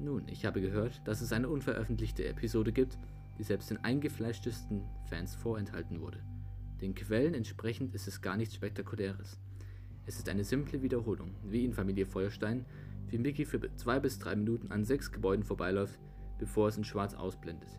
Nun, 0.00 0.26
ich 0.28 0.46
habe 0.46 0.62
gehört, 0.62 1.02
dass 1.04 1.20
es 1.20 1.30
eine 1.32 1.50
unveröffentlichte 1.50 2.26
Episode 2.26 2.72
gibt, 2.72 2.96
die 3.38 3.42
selbst 3.42 3.68
den 3.68 3.84
eingefleischtesten 3.84 4.82
Fans 5.10 5.34
vorenthalten 5.34 6.00
wurde. 6.00 6.22
Den 6.80 6.94
Quellen 6.94 7.34
entsprechend 7.34 7.94
ist 7.94 8.08
es 8.08 8.22
gar 8.22 8.38
nichts 8.38 8.54
Spektakuläres. 8.54 9.38
Es 10.06 10.16
ist 10.16 10.30
eine 10.30 10.44
simple 10.44 10.80
Wiederholung, 10.80 11.34
wie 11.44 11.66
in 11.66 11.74
Familie 11.74 12.06
Feuerstein, 12.06 12.64
wie 13.08 13.18
Mickey 13.18 13.44
für 13.44 13.60
zwei 13.76 14.00
bis 14.00 14.18
drei 14.18 14.36
Minuten 14.36 14.72
an 14.72 14.86
sechs 14.86 15.12
Gebäuden 15.12 15.44
vorbeiläuft, 15.44 15.98
bevor 16.38 16.68
es 16.68 16.78
in 16.78 16.84
schwarz 16.84 17.12
ausblendet. 17.12 17.78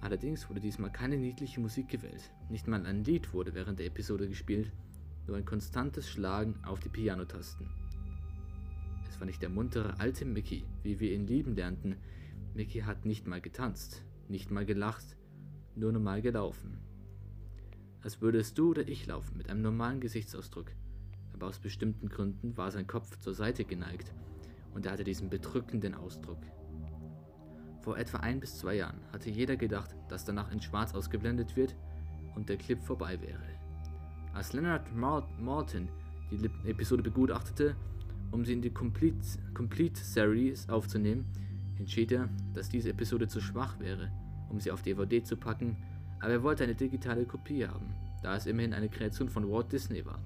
Allerdings 0.00 0.48
wurde 0.48 0.60
diesmal 0.60 0.90
keine 0.90 1.18
niedliche 1.18 1.60
Musik 1.60 1.90
gewählt. 1.90 2.32
Nicht 2.48 2.66
mal 2.66 2.86
ein 2.86 3.04
Lied 3.04 3.34
wurde 3.34 3.52
während 3.52 3.78
der 3.78 3.86
Episode 3.86 4.26
gespielt, 4.28 4.72
nur 5.26 5.36
ein 5.36 5.44
konstantes 5.44 6.08
Schlagen 6.08 6.54
auf 6.64 6.80
die 6.80 6.88
Pianotasten. 6.88 7.79
War 9.20 9.26
nicht 9.26 9.42
der 9.42 9.50
muntere 9.50 10.00
alte 10.00 10.24
Mickey, 10.24 10.64
wie 10.82 10.98
wir 10.98 11.12
ihn 11.12 11.26
lieben 11.26 11.54
lernten. 11.54 11.96
Mickey 12.54 12.80
hat 12.80 13.04
nicht 13.04 13.26
mal 13.26 13.42
getanzt, 13.42 14.02
nicht 14.28 14.50
mal 14.50 14.64
gelacht, 14.64 15.18
nur 15.76 15.92
normal 15.92 16.22
gelaufen. 16.22 16.78
Als 18.00 18.22
würdest 18.22 18.56
du 18.56 18.70
oder 18.70 18.88
ich 18.88 19.06
laufen 19.06 19.36
mit 19.36 19.50
einem 19.50 19.60
normalen 19.60 20.00
Gesichtsausdruck. 20.00 20.72
Aber 21.34 21.48
aus 21.48 21.58
bestimmten 21.58 22.08
Gründen 22.08 22.56
war 22.56 22.70
sein 22.70 22.86
Kopf 22.86 23.18
zur 23.18 23.34
Seite 23.34 23.66
geneigt 23.66 24.10
und 24.72 24.86
er 24.86 24.92
hatte 24.92 25.04
diesen 25.04 25.28
bedrückenden 25.28 25.94
Ausdruck. 25.94 26.40
Vor 27.82 27.98
etwa 27.98 28.18
ein 28.20 28.40
bis 28.40 28.58
zwei 28.58 28.76
Jahren 28.76 29.00
hatte 29.12 29.28
jeder 29.28 29.56
gedacht, 29.56 29.94
dass 30.08 30.24
danach 30.24 30.50
in 30.50 30.62
Schwarz 30.62 30.94
ausgeblendet 30.94 31.56
wird 31.56 31.76
und 32.36 32.48
der 32.48 32.56
Clip 32.56 32.80
vorbei 32.82 33.20
wäre. 33.20 33.42
Als 34.32 34.54
Leonard 34.54 34.94
Maltin 34.96 35.90
die 36.30 36.70
Episode 36.70 37.02
begutachtete, 37.02 37.76
um 38.30 38.44
sie 38.44 38.52
in 38.52 38.62
die 38.62 38.70
Complete, 38.70 39.18
Complete 39.54 40.00
Series 40.00 40.68
aufzunehmen, 40.68 41.24
entschied 41.78 42.12
er, 42.12 42.28
dass 42.54 42.68
diese 42.68 42.90
Episode 42.90 43.28
zu 43.28 43.40
schwach 43.40 43.78
wäre, 43.80 44.10
um 44.48 44.60
sie 44.60 44.70
auf 44.70 44.82
DVD 44.82 45.22
zu 45.22 45.36
packen, 45.36 45.76
aber 46.20 46.32
er 46.32 46.42
wollte 46.42 46.64
eine 46.64 46.74
digitale 46.74 47.24
Kopie 47.24 47.66
haben, 47.66 47.94
da 48.22 48.36
es 48.36 48.46
immerhin 48.46 48.74
eine 48.74 48.88
Kreation 48.88 49.28
von 49.28 49.50
Walt 49.50 49.72
Disney 49.72 50.04
war. 50.04 50.20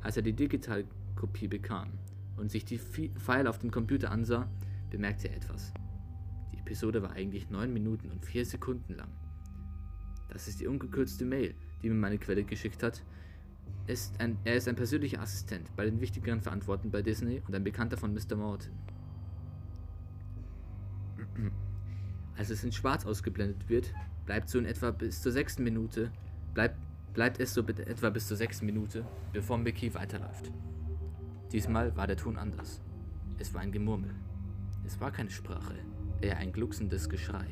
Als 0.00 0.16
er 0.16 0.22
die 0.22 0.32
digitale 0.32 0.84
Kopie 1.16 1.48
bekam 1.48 1.88
und 2.36 2.50
sich 2.50 2.64
die 2.64 2.78
File 2.78 3.48
auf 3.48 3.58
dem 3.58 3.70
Computer 3.70 4.10
ansah, 4.10 4.48
bemerkte 4.90 5.28
er 5.28 5.36
etwas. 5.36 5.72
Episode 6.68 7.00
war 7.00 7.12
eigentlich 7.12 7.48
9 7.48 7.72
Minuten 7.72 8.10
und 8.10 8.26
4 8.26 8.44
Sekunden 8.44 8.94
lang. 8.94 9.08
Das 10.28 10.48
ist 10.48 10.60
die 10.60 10.66
ungekürzte 10.66 11.24
Mail, 11.24 11.54
die 11.82 11.88
mir 11.88 11.94
meine 11.94 12.18
Quelle 12.18 12.44
geschickt 12.44 12.82
hat. 12.82 13.02
Ist 13.88 14.20
ein, 14.20 14.38
er 14.44 14.54
ist 14.54 14.68
ein 14.68 14.76
persönlicher 14.76 15.20
Assistent 15.20 15.74
bei 15.74 15.84
den 15.84 16.00
wichtigeren 16.00 16.40
Verantwortlichen 16.40 16.92
bei 16.92 17.02
Disney 17.02 17.42
und 17.46 17.54
ein 17.54 17.64
Bekannter 17.64 17.96
von 17.96 18.14
Mr. 18.14 18.36
Morton. 18.36 18.70
Als 22.36 22.50
es 22.50 22.62
in 22.62 22.70
schwarz 22.70 23.04
ausgeblendet 23.04 23.68
wird, 23.68 23.92
bleibt 24.26 24.48
so 24.48 24.58
in 24.58 24.66
etwa 24.66 24.92
bis 24.92 25.20
zur 25.20 25.32
sechsten 25.32 25.64
Minute, 25.64 26.12
bleibt, 26.54 26.76
bleibt 27.14 27.40
es 27.40 27.54
so 27.54 27.62
etwa 27.62 28.10
bis 28.10 28.28
zur 28.28 28.36
sechsten 28.36 28.66
Minute, 28.66 29.04
bevor 29.32 29.58
Mickey 29.58 29.92
weiterläuft. 29.94 30.52
Diesmal 31.50 31.96
war 31.96 32.06
der 32.06 32.16
Ton 32.16 32.36
anders. 32.36 32.80
Es 33.38 33.52
war 33.54 33.62
ein 33.62 33.72
Gemurmel. 33.72 34.14
Es 34.84 35.00
war 35.00 35.10
keine 35.10 35.30
Sprache 35.30 35.74
eher 36.20 36.36
ein 36.36 36.52
glucksendes 36.52 37.08
Geschrei. 37.08 37.46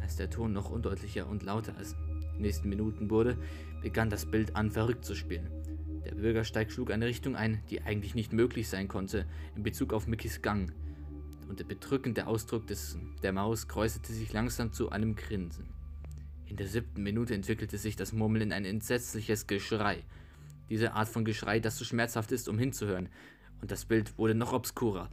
Als 0.00 0.16
der 0.16 0.30
Ton 0.30 0.52
noch 0.52 0.70
undeutlicher 0.70 1.26
und 1.26 1.42
lauter 1.42 1.76
als 1.76 1.96
nächsten 2.38 2.68
Minuten 2.68 3.10
wurde, 3.10 3.38
begann 3.82 4.10
das 4.10 4.26
Bild 4.26 4.56
an, 4.56 4.70
verrückt 4.70 5.04
zu 5.04 5.14
spielen. 5.14 5.50
Der 6.04 6.14
Bürgersteig 6.14 6.70
schlug 6.70 6.90
eine 6.90 7.06
Richtung 7.06 7.36
ein, 7.36 7.62
die 7.70 7.82
eigentlich 7.82 8.14
nicht 8.14 8.32
möglich 8.32 8.68
sein 8.68 8.88
konnte 8.88 9.26
in 9.56 9.62
Bezug 9.62 9.92
auf 9.92 10.06
Mickys 10.06 10.42
Gang, 10.42 10.72
und 11.48 11.60
der 11.60 11.64
bedrückende 11.64 12.26
Ausdruck 12.26 12.66
des, 12.66 12.98
der 13.22 13.32
Maus 13.32 13.68
kräuselte 13.68 14.12
sich 14.12 14.32
langsam 14.32 14.72
zu 14.72 14.90
einem 14.90 15.14
Grinsen. 15.14 15.66
In 16.46 16.56
der 16.56 16.66
siebten 16.66 17.02
Minute 17.02 17.34
entwickelte 17.34 17.78
sich 17.78 17.96
das 17.96 18.12
Murmeln 18.12 18.42
in 18.42 18.52
ein 18.52 18.64
entsetzliches 18.64 19.46
Geschrei. 19.46 20.02
Diese 20.70 20.92
Art 20.92 21.08
von 21.08 21.24
Geschrei, 21.24 21.60
das 21.60 21.76
zu 21.76 21.84
so 21.84 21.88
schmerzhaft 21.88 22.32
ist, 22.32 22.48
um 22.48 22.58
hinzuhören, 22.58 23.08
und 23.60 23.70
das 23.70 23.84
Bild 23.84 24.18
wurde 24.18 24.34
noch 24.34 24.52
obskurer, 24.52 25.10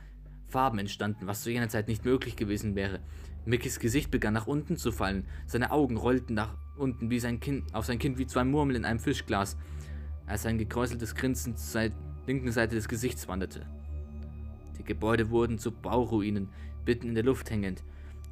Farben 0.47 0.79
entstanden, 0.79 1.25
was 1.25 1.41
zu 1.41 1.51
jener 1.51 1.69
Zeit 1.69 1.87
nicht 1.87 2.05
möglich 2.05 2.35
gewesen 2.35 2.75
wäre. 2.75 2.99
Mickys 3.45 3.79
Gesicht 3.79 4.09
begann 4.09 4.33
nach 4.33 4.47
unten 4.47 4.77
zu 4.77 4.91
fallen, 4.91 5.27
seine 5.45 5.71
Augen 5.71 5.97
rollten 5.97 6.33
nach 6.33 6.55
unten 6.77 7.09
wie 7.09 7.19
sein 7.19 7.41
kind, 7.41 7.75
auf 7.75 7.85
sein 7.85 7.99
Kind 7.99 8.17
wie 8.17 8.25
zwei 8.25 8.45
Murmeln 8.45 8.77
in 8.77 8.85
einem 8.85 8.99
Fischglas, 8.99 9.57
als 10.25 10.45
ein 10.45 10.57
gekräuseltes 10.57 11.13
Grinsen 11.13 11.57
zur 11.57 11.89
linken 12.25 12.51
Seite 12.53 12.75
des 12.75 12.87
Gesichts 12.87 13.27
wanderte. 13.27 13.65
Die 14.77 14.85
Gebäude 14.85 15.29
wurden 15.29 15.59
zu 15.59 15.71
Bauruinen, 15.71 16.49
mitten 16.85 17.09
in 17.09 17.15
der 17.15 17.25
Luft 17.25 17.49
hängend. 17.51 17.83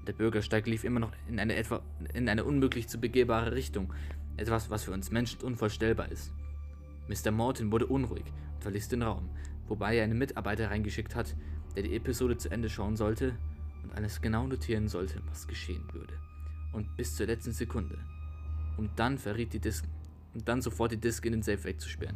Der 0.08 0.13
Bürgersteig 0.13 0.65
lief 0.65 0.86
immer 0.86 1.02
noch 1.02 1.12
in 1.28 1.39
eine, 1.39 1.56
etwa, 1.56 1.82
in 2.13 2.30
eine 2.30 2.45
unmöglich 2.45 2.88
zu 2.88 2.97
begehbare 2.97 3.52
Richtung, 3.52 3.93
etwas, 4.38 4.69
was 4.69 4.86
für 4.86 4.91
uns 4.91 5.12
Menschen 5.12 5.41
unvorstellbar 5.41 6.10
ist. 6.10 6.34
Mr. 7.10 7.32
Morton 7.32 7.71
wurde 7.71 7.86
unruhig 7.86 8.26
und 8.56 8.62
verließ 8.62 8.88
den 8.88 9.04
Raum, 9.04 9.30
wobei 9.67 9.97
er 9.97 10.06
einen 10.06 10.17
Mitarbeiter 10.17 10.71
reingeschickt 10.71 11.15
hat, 11.15 11.36
der 11.76 11.84
die 11.84 11.95
Episode 11.95 12.38
zu 12.38 12.50
Ende 12.50 12.69
schauen 12.69 12.95
sollte 12.95 13.34
und 13.84 13.94
alles 13.94 14.22
genau 14.22 14.48
notieren 14.48 14.88
sollte, 14.88 15.22
was 15.28 15.48
geschehen 15.48 15.84
würde. 15.94 16.13
Und 16.74 16.96
bis 16.96 17.15
zur 17.15 17.28
letzten 17.28 17.52
Sekunde. 17.52 17.98
Und 18.78 18.91
dann 18.98 19.17
verriet 19.17 19.54
die 19.54 19.60
Disk 19.60 19.86
und 20.34 20.48
dann 20.48 20.62
sofort 20.62 20.91
die 20.91 20.98
Disk 20.98 21.26
in 21.26 21.34
den 21.34 21.44
Safe 21.44 21.63
wegzusperren. 21.63 22.15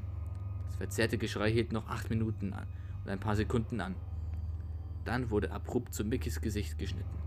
Das 0.67 0.77
verzerrte 0.77 1.17
Geschrei 1.17 1.51
hielt 1.51 1.71
noch 1.71 1.87
8 1.87 2.09
Minuten 2.09 2.53
an 2.53 2.67
und 3.03 3.09
ein 3.09 3.19
paar 3.19 3.35
Sekunden 3.35 3.81
an. 3.81 3.95
Dann 5.03 5.29
wurde 5.29 5.51
abrupt 5.51 5.93
zu 5.93 6.03
Mickys 6.03 6.41
Gesicht 6.41 6.77
geschnitten. 6.77 7.17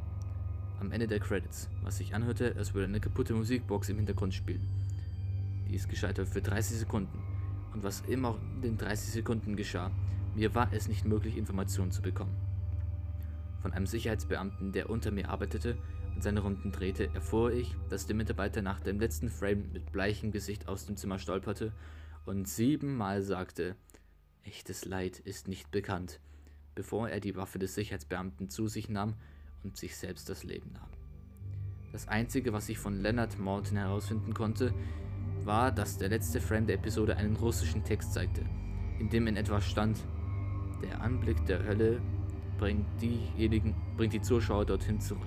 Am 0.80 0.92
Ende 0.92 1.06
der 1.06 1.20
Credits, 1.20 1.68
was 1.82 1.98
sich 1.98 2.14
anhörte, 2.14 2.54
als 2.56 2.74
würde 2.74 2.86
eine 2.86 3.00
kaputte 3.00 3.34
Musikbox 3.34 3.88
im 3.88 3.96
Hintergrund 3.96 4.34
spielen. 4.34 4.66
Die 5.68 5.74
ist 5.74 5.88
gescheitert 5.88 6.28
für 6.28 6.40
30 6.40 6.78
Sekunden. 6.78 7.18
Und 7.72 7.82
was 7.82 8.00
immer 8.02 8.38
in 8.56 8.62
den 8.62 8.76
30 8.78 9.12
Sekunden 9.12 9.56
geschah, 9.56 9.90
mir 10.34 10.54
war 10.54 10.72
es 10.72 10.88
nicht 10.88 11.04
möglich, 11.04 11.36
Informationen 11.36 11.90
zu 11.90 12.00
bekommen. 12.00 12.47
Von 13.60 13.72
einem 13.72 13.86
Sicherheitsbeamten, 13.86 14.72
der 14.72 14.88
unter 14.88 15.10
mir 15.10 15.28
arbeitete 15.28 15.76
und 16.14 16.22
seine 16.22 16.40
Runden 16.40 16.72
drehte, 16.72 17.12
erfuhr 17.14 17.52
ich, 17.52 17.74
dass 17.88 18.06
der 18.06 18.16
Mitarbeiter 18.16 18.62
nach 18.62 18.80
dem 18.80 19.00
letzten 19.00 19.28
Frame 19.28 19.72
mit 19.72 19.92
bleichem 19.92 20.30
Gesicht 20.30 20.68
aus 20.68 20.86
dem 20.86 20.96
Zimmer 20.96 21.18
stolperte 21.18 21.72
und 22.24 22.48
siebenmal 22.48 23.22
sagte, 23.22 23.76
echtes 24.44 24.84
Leid 24.84 25.18
ist 25.18 25.48
nicht 25.48 25.70
bekannt, 25.70 26.20
bevor 26.74 27.08
er 27.08 27.20
die 27.20 27.36
Waffe 27.36 27.58
des 27.58 27.74
Sicherheitsbeamten 27.74 28.48
zu 28.48 28.68
sich 28.68 28.88
nahm 28.88 29.14
und 29.64 29.76
sich 29.76 29.96
selbst 29.96 30.28
das 30.28 30.44
Leben 30.44 30.72
nahm. 30.72 30.90
Das 31.92 32.06
Einzige, 32.06 32.52
was 32.52 32.68
ich 32.68 32.78
von 32.78 33.00
Leonard 33.00 33.38
Morton 33.38 33.78
herausfinden 33.78 34.34
konnte, 34.34 34.74
war, 35.44 35.72
dass 35.72 35.98
der 35.98 36.10
letzte 36.10 36.40
Frame 36.40 36.66
der 36.66 36.76
Episode 36.76 37.16
einen 37.16 37.36
russischen 37.36 37.82
Text 37.82 38.12
zeigte, 38.12 38.44
in 38.98 39.08
dem 39.08 39.26
in 39.26 39.36
etwa 39.36 39.60
stand, 39.60 39.98
der 40.82 41.00
Anblick 41.00 41.44
der 41.46 41.64
Hölle 41.64 42.00
bringt 42.58 42.86
diejenigen, 43.00 43.74
bringt 43.96 44.12
die 44.12 44.20
Zuschauer 44.20 44.66
dorthin 44.66 45.00
zurück. 45.00 45.22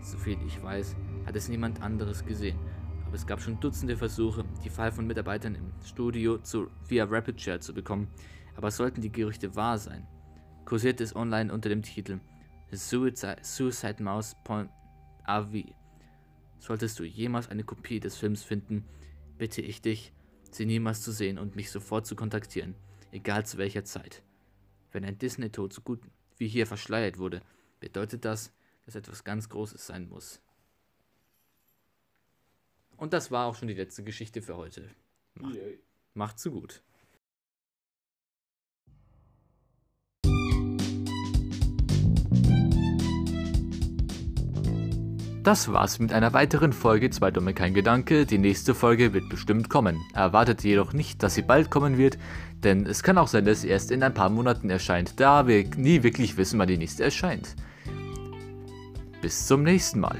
Soviel 0.00 0.38
ich 0.46 0.62
weiß, 0.62 0.96
hat 1.26 1.36
es 1.36 1.48
niemand 1.48 1.82
anderes 1.82 2.24
gesehen, 2.24 2.58
aber 3.06 3.14
es 3.14 3.26
gab 3.26 3.40
schon 3.40 3.60
Dutzende 3.60 3.96
Versuche, 3.96 4.44
die 4.64 4.70
File 4.70 4.92
von 4.92 5.06
Mitarbeitern 5.06 5.54
im 5.54 5.72
Studio 5.84 6.38
zu, 6.38 6.68
via 6.88 7.04
Rapid 7.04 7.40
Share 7.40 7.60
zu 7.60 7.74
bekommen, 7.74 8.08
aber 8.56 8.70
sollten 8.70 9.00
die 9.00 9.12
Gerüchte 9.12 9.54
wahr 9.54 9.78
sein, 9.78 10.06
kursiert 10.64 11.00
es 11.00 11.14
online 11.14 11.52
unter 11.52 11.68
dem 11.68 11.82
Titel 11.82 12.18
Suicide, 12.72 13.38
Suicide 13.42 14.02
Mouse 14.02 14.34
AV. 15.24 15.54
Solltest 16.58 16.98
du 16.98 17.04
jemals 17.04 17.48
eine 17.50 17.62
Kopie 17.62 18.00
des 18.00 18.16
Films 18.16 18.42
finden, 18.42 18.84
bitte 19.38 19.60
ich 19.62 19.82
dich, 19.82 20.12
sie 20.50 20.66
niemals 20.66 21.02
zu 21.02 21.12
sehen 21.12 21.38
und 21.38 21.54
mich 21.54 21.70
sofort 21.70 22.06
zu 22.06 22.16
kontaktieren 22.16 22.74
egal 23.16 23.46
zu 23.46 23.58
welcher 23.58 23.84
Zeit. 23.84 24.22
Wenn 24.92 25.04
ein 25.04 25.18
Disney-Tod 25.18 25.72
so 25.72 25.80
gut 25.80 26.00
wie 26.38 26.48
hier 26.48 26.66
verschleiert 26.66 27.18
wurde, 27.18 27.42
bedeutet 27.80 28.24
das, 28.24 28.52
dass 28.84 28.94
etwas 28.94 29.24
ganz 29.24 29.48
Großes 29.48 29.86
sein 29.86 30.08
muss. 30.08 30.40
Und 32.96 33.12
das 33.12 33.30
war 33.30 33.46
auch 33.46 33.54
schon 33.54 33.68
die 33.68 33.74
letzte 33.74 34.02
Geschichte 34.02 34.40
für 34.42 34.56
heute. 34.56 34.88
Macht, 35.34 35.58
macht's 36.14 36.44
gut. 36.44 36.82
Das 45.46 45.72
war's 45.72 46.00
mit 46.00 46.12
einer 46.12 46.32
weiteren 46.32 46.72
Folge 46.72 47.08
Zwei 47.10 47.30
Dumme 47.30 47.54
kein 47.54 47.72
Gedanke. 47.72 48.26
Die 48.26 48.38
nächste 48.38 48.74
Folge 48.74 49.12
wird 49.12 49.28
bestimmt 49.28 49.70
kommen. 49.70 50.02
Erwartet 50.12 50.64
jedoch 50.64 50.92
nicht, 50.92 51.22
dass 51.22 51.36
sie 51.36 51.42
bald 51.42 51.70
kommen 51.70 51.98
wird, 51.98 52.18
denn 52.64 52.84
es 52.84 53.04
kann 53.04 53.16
auch 53.16 53.28
sein, 53.28 53.44
dass 53.44 53.60
sie 53.60 53.68
erst 53.68 53.92
in 53.92 54.02
ein 54.02 54.12
paar 54.12 54.28
Monaten 54.28 54.70
erscheint, 54.70 55.20
da 55.20 55.46
wir 55.46 55.64
nie 55.76 56.02
wirklich 56.02 56.36
wissen, 56.36 56.58
wann 56.58 56.66
die 56.66 56.78
nächste 56.78 57.04
erscheint. 57.04 57.54
Bis 59.22 59.46
zum 59.46 59.62
nächsten 59.62 60.00
Mal. 60.00 60.18